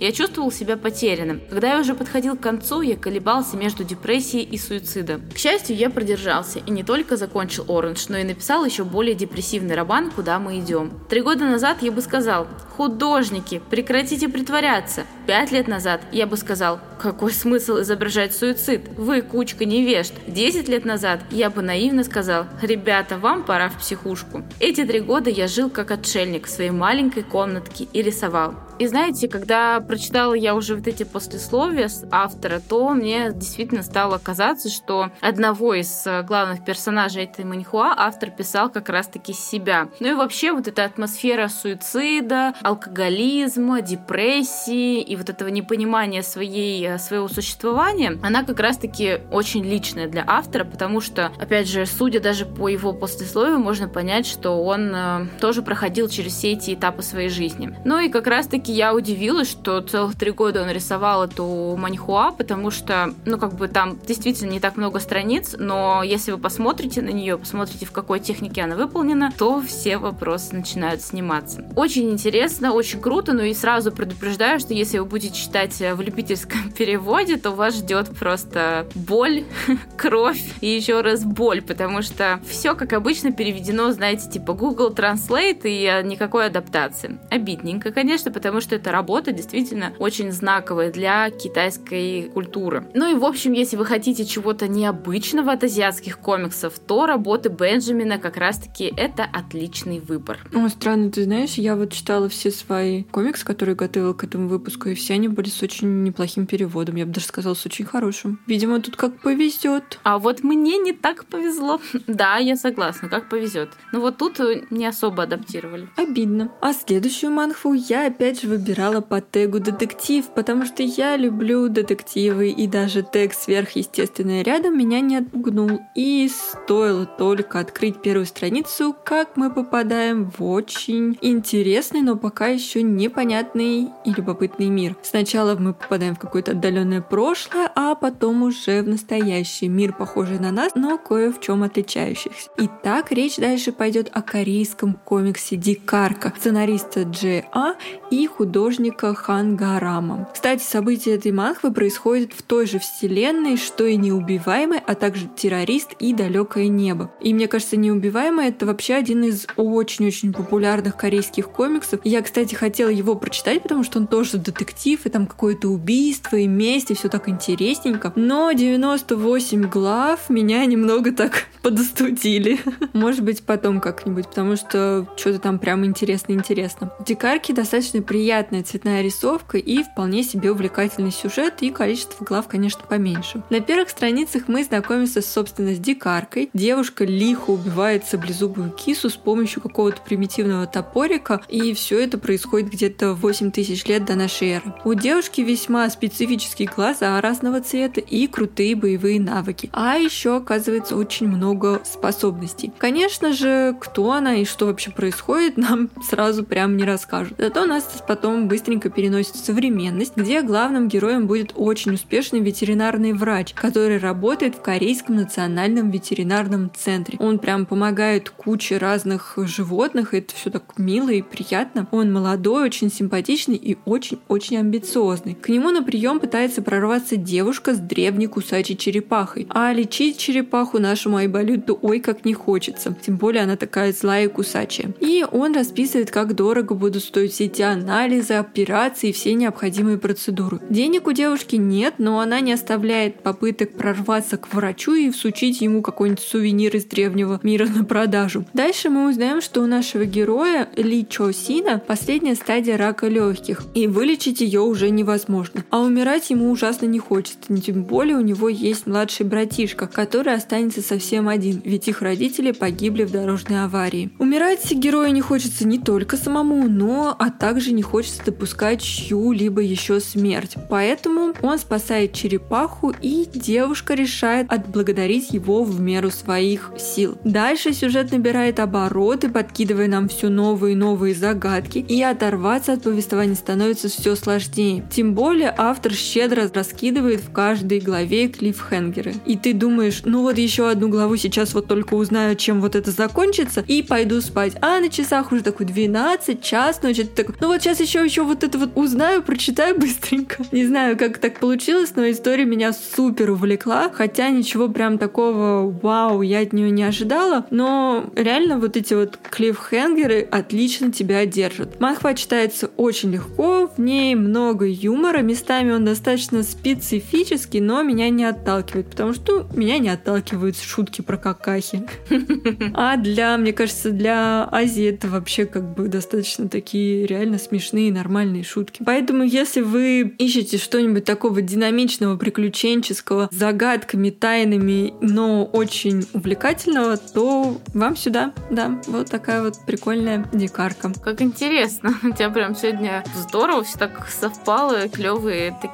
[0.00, 1.42] Я чувствовал себя потерянным.
[1.50, 5.22] Когда я уже подходил к концу, я колебался между депрессией и суицидом.
[5.34, 9.74] К счастью, я продержался и не только закончил Orange, но и написал еще более депрессивный
[9.74, 10.92] роман «Куда мы идем».
[11.10, 15.04] Три года назад я бы сказал, художники, прекратите притворяться.
[15.26, 18.88] Пять лет назад я бы сказал, какой смысл изображать суицид?
[18.96, 20.14] Вы кучка невежд.
[20.26, 24.42] Десять лет назад назад, я бы наивно сказал, ребята, вам пора в психушку.
[24.60, 28.54] Эти три года я жил как отшельник в своей маленькой комнатке и рисовал.
[28.78, 34.18] И знаете, когда прочитала я уже вот эти послесловия с автора, то мне действительно стало
[34.18, 39.88] казаться, что одного из э, главных персонажей этой маньхуа автор писал как раз-таки себя.
[40.00, 46.91] Ну и вообще вот эта атмосфера суицида, алкоголизма, депрессии и вот этого непонимания своей, э,
[46.98, 52.46] своего существования, она как раз-таки очень личная для автора, потому что, опять же, судя даже
[52.46, 57.28] по его послесловию, можно понять, что он э, тоже проходил через все эти этапы своей
[57.28, 57.76] жизни.
[57.84, 62.70] Ну и как раз-таки я удивилась, что целых три года он рисовал эту маньхуа, потому
[62.70, 67.10] что, ну, как бы там действительно не так много страниц, но если вы посмотрите на
[67.10, 71.64] нее, посмотрите, в какой технике она выполнена, то все вопросы начинают сниматься.
[71.76, 76.72] Очень интересно, очень круто, но и сразу предупреждаю, что если вы будете читать в любительском
[76.82, 79.44] переводе, то вас ждет просто боль,
[79.96, 85.60] кровь и еще раз боль, потому что все, как обычно, переведено, знаете, типа Google Translate
[85.62, 87.20] и никакой адаптации.
[87.30, 92.84] Обидненько, конечно, потому что эта работа действительно очень знаковая для китайской культуры.
[92.94, 98.18] Ну и, в общем, если вы хотите чего-то необычного от азиатских комиксов, то работы Бенджамина
[98.18, 100.40] как раз-таки это отличный выбор.
[100.52, 104.88] О, странно, ты знаешь, я вот читала все свои комиксы, которые готовила к этому выпуску,
[104.88, 106.61] и все они были с очень неплохим переводом.
[106.62, 108.40] Я бы даже сказала, с очень хорошим.
[108.46, 109.98] Видимо, тут как повезет.
[110.02, 111.80] А вот мне не так повезло.
[112.06, 113.70] да, я согласна, как повезет.
[113.92, 115.88] Но вот тут не особо адаптировали.
[115.96, 116.52] Обидно.
[116.60, 122.50] А следующую манхву я опять же выбирала по тегу детектив, потому что я люблю детективы,
[122.50, 125.80] и даже тег сверхъестественное рядом меня не отпугнул.
[125.94, 132.82] И стоило только открыть первую страницу, как мы попадаем в очень интересный, но пока еще
[132.82, 134.96] непонятный и любопытный мир.
[135.02, 140.52] Сначала мы попадаем в какое-то отдаленное прошлое, а потом уже в настоящий мир, похожий на
[140.52, 142.48] нас, но кое в чем отличающихся.
[142.56, 147.44] Итак, речь дальше пойдет о корейском комиксе Дикарка сценариста Дж.
[147.52, 147.74] А
[148.10, 150.28] и художника Хангарама.
[150.32, 155.92] Кстати, события этой манхвы происходят в той же вселенной, что и Неубиваемый, а также Террорист
[155.98, 157.10] и Далекое небо.
[157.20, 162.00] И мне кажется, Неубиваемый это вообще один из очень-очень популярных корейских комиксов.
[162.04, 166.46] Я, кстати, хотела его прочитать, потому что он тоже детектив, и там какое-то убийство, и
[166.48, 168.12] месть, все так интересненько.
[168.16, 172.60] Но 98 глав меня немного так подостудили.
[172.92, 176.92] Может быть, потом как-нибудь, потому что что-то там прям интересно-интересно.
[177.04, 183.42] Дикарки достаточно приятная цветная рисовка и вполне себе увлекательный сюжет, и количество глав, конечно, поменьше.
[183.50, 186.50] На первых страницах мы знакомимся, собственно, с дикаркой.
[186.54, 193.14] Девушка лихо убивает саблезубую кису с помощью какого-то примитивного топорика, и все это происходит где-то
[193.14, 194.74] 8 тысяч лет до нашей эры.
[194.84, 195.88] У девушки весьма
[196.32, 199.68] специфические глаза разного цвета и крутые боевые навыки.
[199.72, 202.72] А еще, оказывается, очень много способностей.
[202.78, 207.34] Конечно же, кто она и что вообще происходит, нам сразу прям не расскажут.
[207.38, 213.52] Зато нас потом быстренько переносит в современность, где главным героем будет очень успешный ветеринарный врач,
[213.52, 217.18] который работает в Корейском национальном ветеринарном центре.
[217.20, 221.86] Он прям помогает куче разных животных, и это все так мило и приятно.
[221.90, 225.34] Он молодой, очень симпатичный и очень-очень амбициозный.
[225.34, 229.48] К нему на прием пытается прорваться девушка с древней кусачей черепахой.
[229.50, 232.96] А лечить черепаху нашему Айболюту ой как не хочется.
[233.04, 234.94] Тем более она такая злая и кусачая.
[235.00, 240.60] И он расписывает, как дорого будут стоить все эти анализы, операции и все необходимые процедуры.
[240.70, 245.82] Денег у девушки нет, но она не оставляет попыток прорваться к врачу и всучить ему
[245.82, 248.46] какой-нибудь сувенир из древнего мира на продажу.
[248.54, 253.88] Дальше мы узнаем, что у нашего героя Ли Чо Сина последняя стадия рака легких, и
[253.88, 255.64] вылечить ее уже невозможно.
[255.70, 255.80] А
[256.12, 261.26] умирать ему ужасно не хочется, тем более у него есть младший братишка, который останется совсем
[261.26, 264.10] один, ведь их родители погибли в дорожной аварии.
[264.18, 270.00] Умирать герою не хочется не только самому, но а также не хочется допускать чью-либо еще
[270.00, 270.56] смерть.
[270.68, 277.16] Поэтому он спасает черепаху, и девушка решает отблагодарить его в меру своих сил.
[277.24, 283.34] Дальше сюжет набирает обороты, подкидывая нам все новые и новые загадки, и оторваться от повествования
[283.34, 284.86] становится все сложнее.
[284.92, 289.14] Тем более автор щедро раскидывает в каждой главе клиффхенгеры.
[289.26, 292.90] И ты думаешь, ну вот еще одну главу сейчас вот только узнаю, чем вот это
[292.90, 294.54] закончится, и пойду спать.
[294.60, 298.22] А на часах уже такой 12, час ночи, ты такой, ну вот сейчас еще еще
[298.22, 300.42] вот это вот узнаю, прочитаю быстренько.
[300.52, 306.22] Не знаю, как так получилось, но история меня супер увлекла, хотя ничего прям такого вау,
[306.22, 311.80] я от нее не ожидала, но реально вот эти вот клиффхенгеры отлично тебя держат.
[311.80, 318.24] Манхва читается очень легко, в ней много юмора, местами он достаточно специфический, но меня не
[318.24, 321.86] отталкивает, потому что меня не отталкивают шутки про какахи.
[322.74, 328.44] А для, мне кажется, для Азии это вообще как бы достаточно такие реально смешные, нормальные
[328.44, 328.82] шутки.
[328.84, 337.96] Поэтому, если вы ищете что-нибудь такого динамичного, приключенческого, загадками, тайнами, но очень увлекательного, то вам
[337.96, 338.32] сюда.
[338.50, 340.92] Да, вот такая вот прикольная дикарка.
[341.04, 341.94] Как интересно.
[342.02, 345.71] У тебя прям сегодня здорово, все так совпало, клевые такие.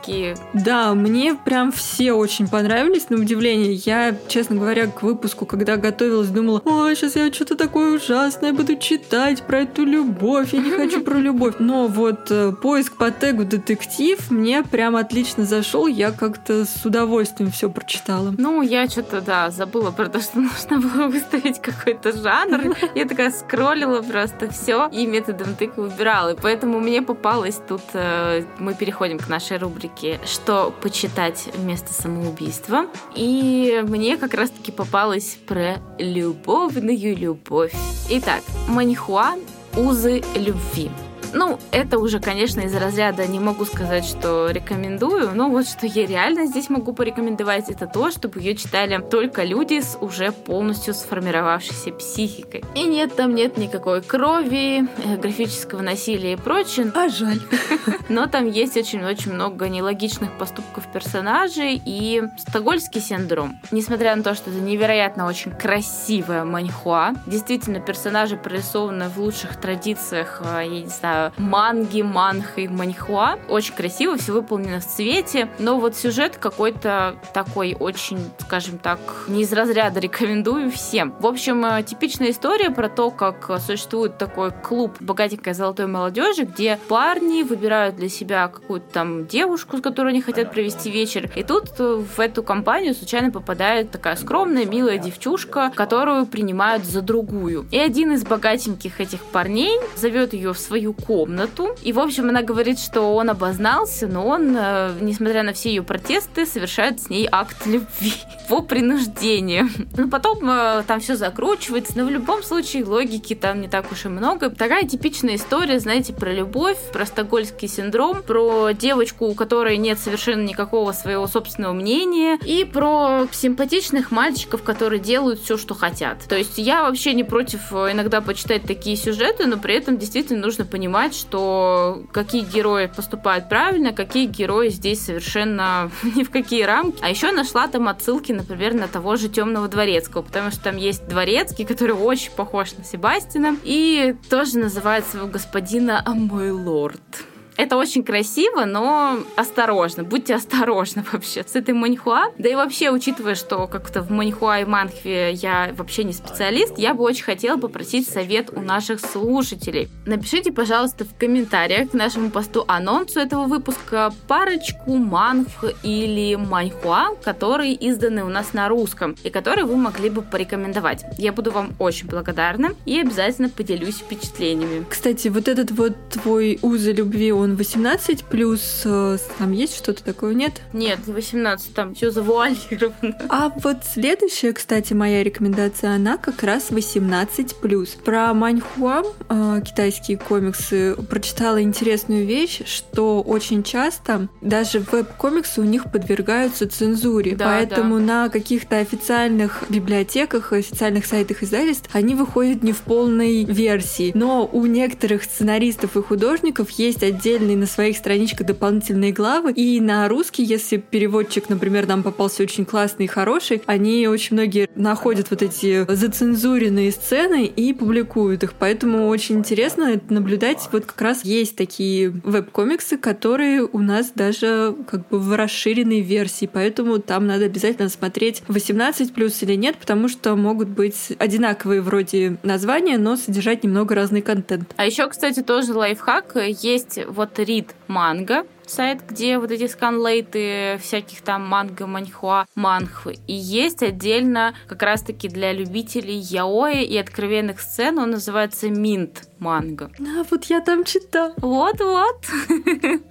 [0.55, 3.75] Да, мне прям все очень понравились, на удивление.
[3.75, 8.77] Я, честно говоря, к выпуску, когда готовилась, думала, ой, сейчас я что-то такое ужасное буду
[8.77, 11.55] читать про эту любовь, я не хочу про любовь.
[11.59, 17.51] Но вот э, поиск по тегу детектив мне прям отлично зашел, я как-то с удовольствием
[17.51, 18.35] все прочитала.
[18.37, 22.77] Ну, я что-то, да, забыла про то, что нужно было выставить какой-то жанр.
[22.95, 26.35] Я такая скроллила просто все и методом тыка выбирала.
[26.35, 29.88] И поэтому мне попалось тут, э, мы переходим к нашей рубрике
[30.25, 37.75] «Что почитать вместо самоубийства?» И мне как раз-таки попалось про любовную любовь.
[38.11, 39.35] Итак, манихуа
[39.77, 40.91] «Узы любви».
[41.33, 46.07] Ну, это уже, конечно, из разряда не могу сказать, что рекомендую, но вот что я
[46.07, 51.93] реально здесь могу порекомендовать, это то, чтобы ее читали только люди с уже полностью сформировавшейся
[51.93, 52.65] психикой.
[52.75, 56.91] И нет, там нет никакой крови, э, графического насилия и прочее.
[56.95, 57.41] А жаль.
[58.09, 63.59] Но там есть очень-очень много нелогичных поступков персонажей и стокгольский синдром.
[63.71, 70.43] Несмотря на то, что это невероятно очень красивая маньхуа, действительно, персонажи прорисованы в лучших традициях,
[70.45, 73.39] э, я не знаю, манги, манхи, маньхуа.
[73.49, 78.99] Очень красиво, все выполнено в цвете, но вот сюжет какой-то такой очень, скажем так,
[79.29, 81.15] не из разряда рекомендую всем.
[81.21, 86.79] В общем, э, типичная история про то, как существует такой клуб богатенькой золотой молодежи, где
[86.89, 91.31] парни выбирают для себя какую-то там девушку, с которой они хотят провести вечер.
[91.35, 97.03] И тут э, в эту компанию случайно попадает такая скромная, милая девчушка, которую принимают за
[97.03, 97.67] другую.
[97.71, 101.75] И один из богатеньких этих парней зовет ее в свою комнату.
[101.83, 105.83] И, в общем, она говорит, что он обознался, но он, э, несмотря на все ее
[105.83, 108.13] протесты, совершает с ней акт любви
[108.51, 109.71] по принуждению.
[109.97, 114.05] Ну, потом э, там все закручивается, но в любом случае логики там не так уж
[114.05, 114.51] и много.
[114.51, 120.43] Такая типичная история, знаете, про любовь, про стокгольский синдром, про девочку, у которой нет совершенно
[120.43, 126.19] никакого своего собственного мнения, и про симпатичных мальчиков, которые делают все, что хотят.
[126.29, 130.41] То есть я вообще не против э, иногда почитать такие сюжеты, но при этом действительно
[130.41, 136.65] нужно понимать, понимать, что какие герои поступают правильно, какие герои здесь совершенно ни в какие
[136.65, 136.99] рамки.
[137.01, 141.07] А еще нашла там отсылки, например, на того же Темного Дворецкого, потому что там есть
[141.07, 147.25] Дворецкий, который очень похож на Себастина, и тоже называет своего господина «Мой лорд».
[147.59, 150.05] Это очень красиво, но осторожно.
[150.05, 152.27] Будьте осторожны вообще с этой маньхуа.
[152.39, 156.95] Да и вообще, учитывая, что как-то в маньхуа и манхве я вообще не специалист, я
[156.95, 159.89] бы очень хотела попросить совет у наших слушателей.
[160.07, 167.75] Напишите, пожалуйста, в комментариях к нашему посту анонсу этого выпуска парочку манхв или маньхуа, которые
[167.91, 171.05] изданы у нас на русском и которые вы могли бы порекомендовать.
[171.19, 174.87] Я буду вам очень благодарна и обязательно поделюсь впечатлениями.
[174.89, 180.35] Кстати, вот этот вот твой узы любви, он 18 плюс, э, там есть что-то такое,
[180.35, 180.61] нет?
[180.73, 183.19] Нет, не 18, там все завуалировано.
[183.29, 187.91] А вот следующая, кстати, моя рекомендация, она как раз 18 плюс.
[187.91, 195.91] Про Маньхуа, э, китайские комиксы, прочитала интересную вещь, что очень часто даже веб-комиксы у них
[195.91, 197.35] подвергаются цензуре.
[197.37, 198.05] Да, поэтому да.
[198.05, 204.13] на каких-то официальных библиотеках, официальных сайтах издательств они выходят не в полной версии.
[204.15, 209.53] Но у некоторых сценаристов и художников есть отдельные на своих страничках дополнительные главы.
[209.53, 214.69] И на русский, если переводчик, например, нам попался очень классный и хороший, они очень многие
[214.75, 218.53] находят вот эти зацензуренные сцены и публикуют их.
[218.55, 220.69] Поэтому очень интересно наблюдать.
[220.73, 226.49] Вот как раз есть такие веб-комиксы, которые у нас даже как бы в расширенной версии.
[226.51, 232.37] Поэтому там надо обязательно смотреть 18 плюс или нет, потому что могут быть одинаковые вроде
[232.43, 234.75] названия, но содержать немного разный контент.
[234.77, 236.37] А еще, кстати, тоже лайфхак.
[236.63, 243.17] Есть вот рид манга, сайт, где вот эти сканлейты всяких там манго, маньхуа, манхвы.
[243.27, 249.91] И есть отдельно как раз-таки для любителей яои и откровенных сцен, он называется Минт манго.
[250.01, 251.33] А, вот я там читала.
[251.39, 252.27] Вот-вот.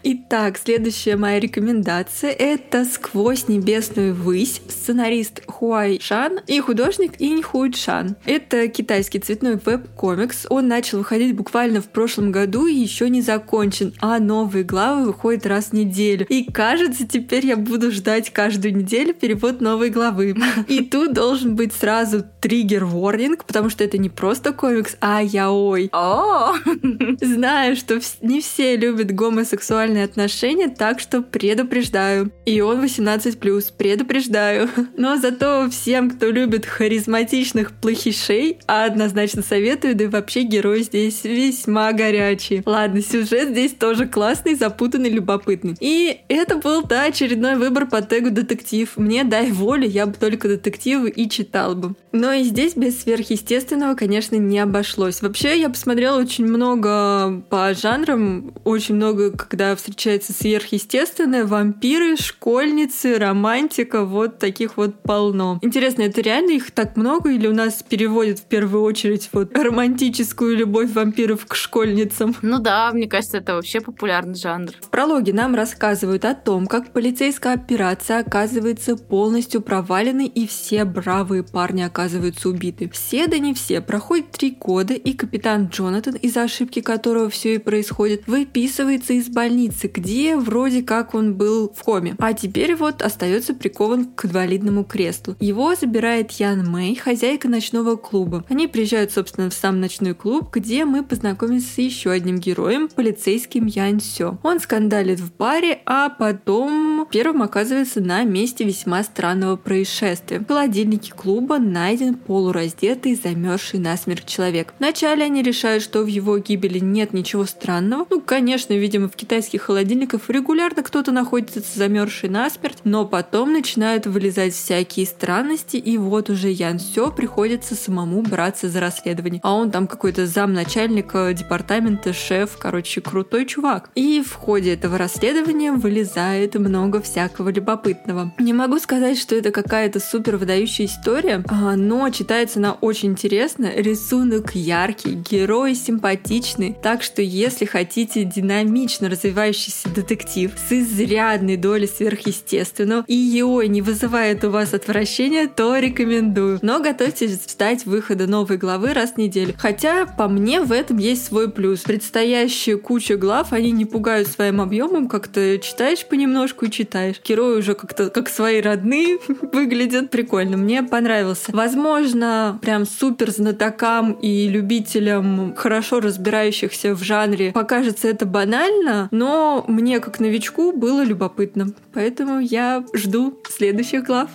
[0.03, 7.73] Итак, следующая моя рекомендация— это «Сквозь небесную высь» сценарист Хуай Шан и художник Инь Хуй
[7.73, 8.15] Шан.
[8.25, 10.47] Это китайский цветной веб-комикс.
[10.49, 15.45] Он начал выходить буквально в прошлом году и еще не закончен, а новые главы выходят
[15.45, 16.25] раз в неделю.
[16.29, 20.35] И кажется, теперь я буду ждать каждую неделю перевод новой главы.
[20.67, 25.89] И тут должен быть сразу триггер-ворнинг, потому что это не просто комикс, а яой.
[25.91, 26.16] О!
[27.21, 32.31] Знаю, что не все любят гомосексуальные отношения, так что предупреждаю.
[32.45, 34.69] И он 18+, предупреждаю.
[34.97, 41.91] Но зато всем, кто любит харизматичных плохишей, однозначно советую, да и вообще герой здесь весьма
[41.93, 42.63] горячий.
[42.65, 45.75] Ладно, сюжет здесь тоже классный, запутанный, любопытный.
[45.79, 48.91] И это был, да, очередной выбор по тегу детектив.
[48.97, 51.95] Мне дай волю, я бы только детективы и читал бы.
[52.11, 55.21] Но и здесь без сверхъестественного, конечно, не обошлось.
[55.21, 64.05] Вообще, я посмотрела очень много по жанрам, очень много, когда встречается сверхъестественное, вампиры, школьницы, романтика,
[64.05, 65.59] вот таких вот полно.
[65.61, 70.55] Интересно, это реально их так много или у нас переводят в первую очередь вот романтическую
[70.55, 72.35] любовь вампиров к школьницам?
[72.41, 74.71] Ну да, мне кажется, это вообще популярный жанр.
[74.81, 81.43] В прологе нам рассказывают о том, как полицейская операция оказывается полностью проваленной и все бравые
[81.43, 82.89] парни оказываются убиты.
[82.89, 87.57] Все, да не все, проходит три года и капитан Джонатан, из-за ошибки которого все и
[87.57, 92.15] происходит, выписывается из больницы, где вроде как он был в коме.
[92.19, 95.35] А теперь вот остается прикован к инвалидному креслу.
[95.39, 98.45] Его забирает Ян Мэй, хозяйка ночного клуба.
[98.49, 103.65] Они приезжают, собственно, в сам ночной клуб, где мы познакомимся с еще одним героем, полицейским
[103.65, 104.37] Ян Сё.
[104.43, 110.39] Он скандалит в баре, а потом первым оказывается на месте весьма странного происшествия.
[110.39, 114.73] В холодильнике клуба найден полураздетый, замерзший насмерть человек.
[114.79, 118.05] Вначале они решают, что в его гибели нет ничего странного.
[118.09, 124.53] Ну, конечно, видимо, в китайских холодильниках регулярно кто-то находится замерзший насмерть, но потом начинают вылезать
[124.53, 129.39] всякие странности, и вот уже Ян все приходится самому браться за расследование.
[129.43, 133.89] А он там какой-то замначальника департамента, шеф, короче, крутой чувак.
[133.95, 138.33] И в ходе этого расследования вылезает много всякого любопытного.
[138.39, 143.71] Не могу сказать, что это какая-то супер выдающая история, а, но читается она очень интересно.
[143.73, 153.03] Рисунок яркий, герои симпатичный, так что если хотите динамично развивающийся детектив с изрядной долей сверхъестественного
[153.07, 156.59] и его не вызывает у вас отвращения, то рекомендую.
[156.61, 159.53] Но готовьтесь ждать выхода новой главы раз в неделю.
[159.57, 161.81] Хотя, по мне, в этом есть свой плюс.
[161.81, 167.21] Предстоящая куча глав, они не пугают своим объемом, как-то читаешь понемножку и читаешь.
[167.23, 169.19] Герои уже как-то как свои родные
[169.53, 170.57] выглядят прикольно.
[170.57, 171.51] Мне понравился.
[171.53, 179.99] Возможно, прям супер знатокам и любителям хорошо разбирающихся в жанре покажется это банально, но мне,
[179.99, 181.67] как новичку, было любопытно.
[181.93, 184.29] Поэтому я жду следующих глав.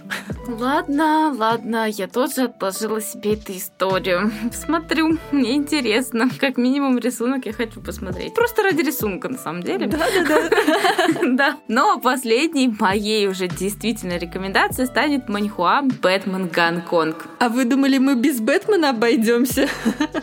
[0.48, 4.30] Ладно, ладно, я тоже отложила себе эту историю.
[4.52, 6.28] Смотрю, мне интересно.
[6.38, 8.34] Как минимум рисунок я хочу посмотреть.
[8.34, 9.86] Просто ради рисунка, на самом деле.
[9.86, 10.42] Да-да-да.
[11.32, 11.56] Да.
[11.68, 17.26] Но последней моей уже действительно рекомендацией станет Маньхуа Бэтмен Гонконг.
[17.38, 19.68] А вы думали, мы без Бэтмена обойдемся?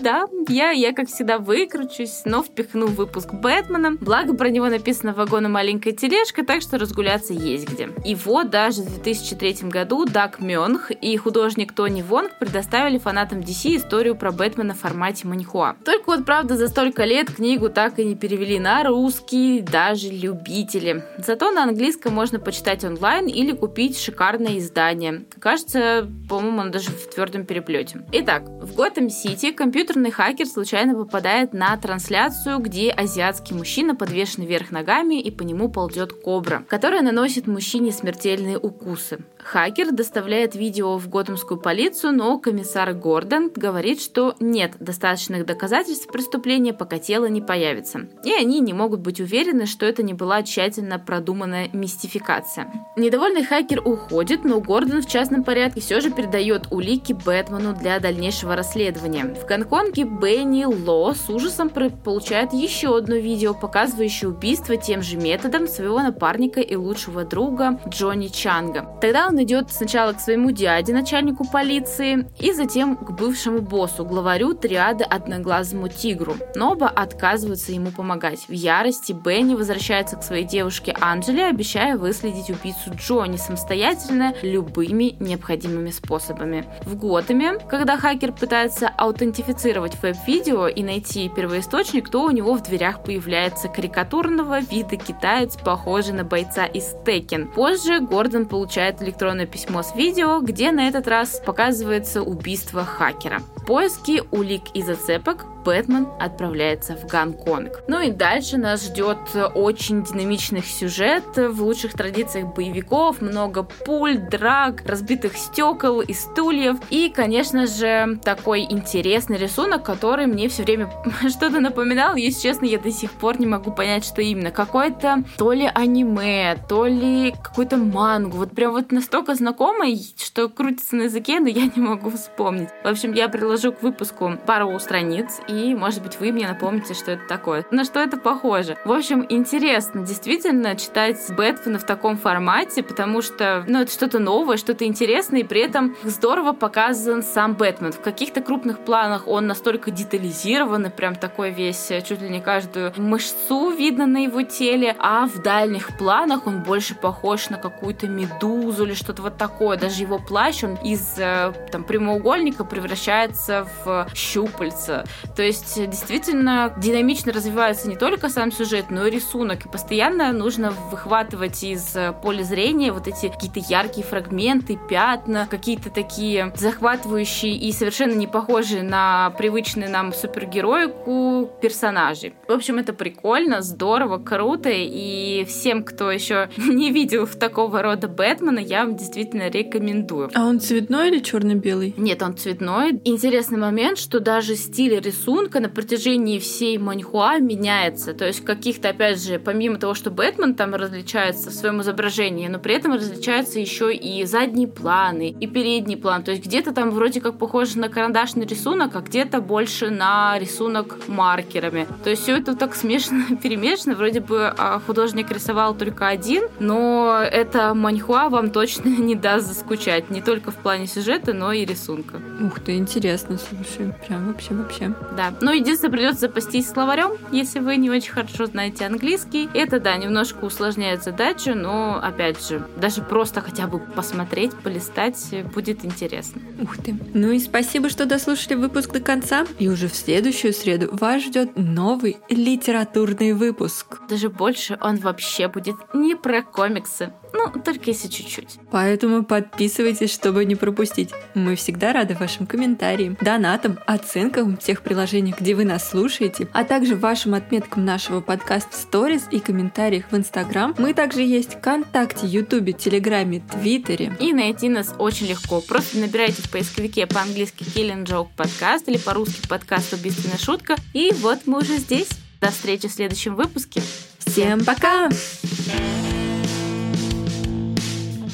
[0.02, 3.98] Да, я, я как всегда выкручусь, но впихну выпуск Бэтмена.
[4.00, 7.90] Благо про него написано в вагоне маленькая тележка, так что разгуляться есть где.
[8.06, 14.16] Его даже в 2003 году Дак Мёнх и художник Тони Вонг предоставили фанатам DC историю
[14.16, 15.76] про Бэтмена в формате маньхуа.
[15.86, 21.04] Только вот, правда, за столько лет книгу так и не перевели на русский, даже любители.
[21.18, 25.26] Зато на английском можно почитать онлайн или купить шикарное издание.
[25.40, 28.02] Кажется, по-моему, он даже в твердом переплете.
[28.12, 35.22] Итак, в Готэм-Сити компьютерный хакер случайно попадает на трансляцию, где азиатский мужчина подвешен вверх ногами
[35.22, 39.20] и по нему ползет кобра, которая наносит мужчине смертельные укусы.
[39.52, 46.72] Хакер доставляет видео в готэмскую полицию, но комиссар Гордон говорит, что нет достаточных доказательств преступления,
[46.72, 48.02] пока тело не появится.
[48.24, 52.72] И они не могут быть уверены, что это не была тщательно продуманная мистификация.
[52.96, 58.56] Недовольный хакер уходит, но Гордон в частном порядке все же передает улики Бэтмену для дальнейшего
[58.56, 59.34] расследования.
[59.34, 65.68] В Гонконге Бенни Ло с ужасом получает еще одно видео, показывающее убийство тем же методом
[65.68, 68.96] своего напарника и лучшего друга Джонни Чанга.
[69.02, 74.54] Тогда он идет сначала к своему дяде, начальнику полиции, и затем к бывшему боссу, главарю
[74.54, 76.36] триады Одноглазому Тигру.
[76.56, 78.48] Но оба отказываются ему помогать.
[78.48, 85.92] В ярости Бенни возвращается к своей девушке Анджеле, обещая выследить убийцу Джонни самостоятельно любыми необходимыми
[85.92, 86.66] способами.
[86.84, 93.04] В Готэме, когда хакер пытается аутентифицировать веб-видео и найти первоисточник, то у него в дверях
[93.04, 97.48] появляется карикатурного вида китаец, похожий на бойца из Текен.
[97.48, 103.42] Позже Гордон получает электронную электронное письмо с видео, где на этот раз показывается убийство хакера.
[103.68, 107.84] Поиски улик и зацепок Бэтмен отправляется в Гонконг.
[107.88, 109.20] Ну и дальше нас ждет
[109.54, 116.78] очень динамичный сюжет в лучших традициях боевиков, много пуль, драк, разбитых стекол и стульев.
[116.90, 120.92] И, конечно же, такой интересный рисунок, который мне все время
[121.30, 122.16] что-то напоминал.
[122.16, 124.50] Если честно, я до сих пор не могу понять, что именно.
[124.50, 128.38] Какое-то то ли аниме, то ли какой-то мангу.
[128.38, 132.70] Вот прям вот настолько знакомый, что крутится на языке, но я не могу вспомнить.
[132.84, 137.12] В общем, я приложу к выпуску пару страниц и, может быть, вы мне напомните, что
[137.12, 137.66] это такое.
[137.72, 138.78] На что это похоже.
[138.86, 144.58] В общем, интересно действительно читать Бэтмена в таком формате, потому что, ну, это что-то новое,
[144.58, 147.92] что-то интересное, и при этом здорово показан сам Бэтмен.
[147.92, 153.72] В каких-то крупных планах он настолько детализированный, прям такой весь, чуть ли не каждую мышцу
[153.72, 158.94] видно на его теле, а в дальних планах он больше похож на какую-то медузу или
[158.94, 159.78] что-то вот такое.
[159.78, 165.06] Даже его плащ, он из э, там прямоугольника превращается в щупальца.
[165.40, 169.66] То есть действительно динамично развивается не только сам сюжет, но и рисунок.
[169.66, 175.92] И постоянно нужно выхватывать из э, поля зрения вот эти какие-то яркие фрагменты, пятна, какие-то
[175.92, 182.34] такие захватывающие и совершенно не похожие на привычные нам супергероику персонажей.
[182.46, 184.70] В общем, это прикольно, здорово, круто.
[184.70, 190.32] И всем, кто еще не видел в такого рода Бэтмена, я вам действительно рекомендую.
[190.36, 191.94] А он цветной или черно-белый?
[191.96, 193.00] Нет, он цветной.
[193.06, 198.14] Интересный момент, что даже стиль рисунка рисунка на протяжении всей маньхуа меняется.
[198.14, 202.58] То есть каких-то, опять же, помимо того, что Бэтмен там различается в своем изображении, но
[202.58, 206.24] при этом различаются еще и задние планы, и передний план.
[206.24, 211.08] То есть где-то там вроде как похоже на карандашный рисунок, а где-то больше на рисунок
[211.08, 211.86] маркерами.
[212.04, 213.96] То есть все это так смешано, перемешано.
[213.96, 220.10] Вроде бы а, художник рисовал только один, но это маньхуа вам точно не даст заскучать.
[220.10, 222.20] Не только в плане сюжета, но и рисунка.
[222.42, 223.94] Ух ты, интересно, слушай.
[224.08, 224.96] Прям вообще-вообще.
[225.20, 225.34] Да.
[225.42, 229.50] Ну, единственное, придется запастись словарем, если вы не очень хорошо знаете английский.
[229.54, 235.84] Это, да, немножко усложняет задачу, но, опять же, даже просто хотя бы посмотреть, полистать будет
[235.84, 236.42] интересно.
[236.62, 236.96] Ух ты.
[237.14, 239.46] Ну и спасибо, что дослушали выпуск до конца.
[239.58, 244.00] И уже в следующую среду вас ждет новый литературный выпуск.
[244.08, 248.58] Даже больше он вообще будет не про комиксы, Ну, только если чуть-чуть.
[248.72, 251.10] Поэтому подписывайтесь, чтобы не пропустить.
[251.34, 256.64] Мы всегда рады вашим комментариям, донатам, оценкам в тех приложениях, где вы нас слушаете, а
[256.64, 260.74] также вашим отметкам нашего подкаста в сторис и комментариях в Инстаграм.
[260.78, 264.16] Мы также есть в ВКонтакте, Ютубе, Телеграме, Твиттере.
[264.20, 265.62] И найти нас очень легко.
[265.62, 270.76] Просто набирайте в поисковике по-английски Killing Joke подкаст или по-русски подкаст «Убийственная шутка».
[270.94, 272.10] И вот мы уже здесь.
[272.42, 273.82] До встречи в следующем выпуске.
[274.20, 275.10] Всем пока!
[275.10, 276.19] Пока!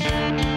[0.06, 0.55] Thank you.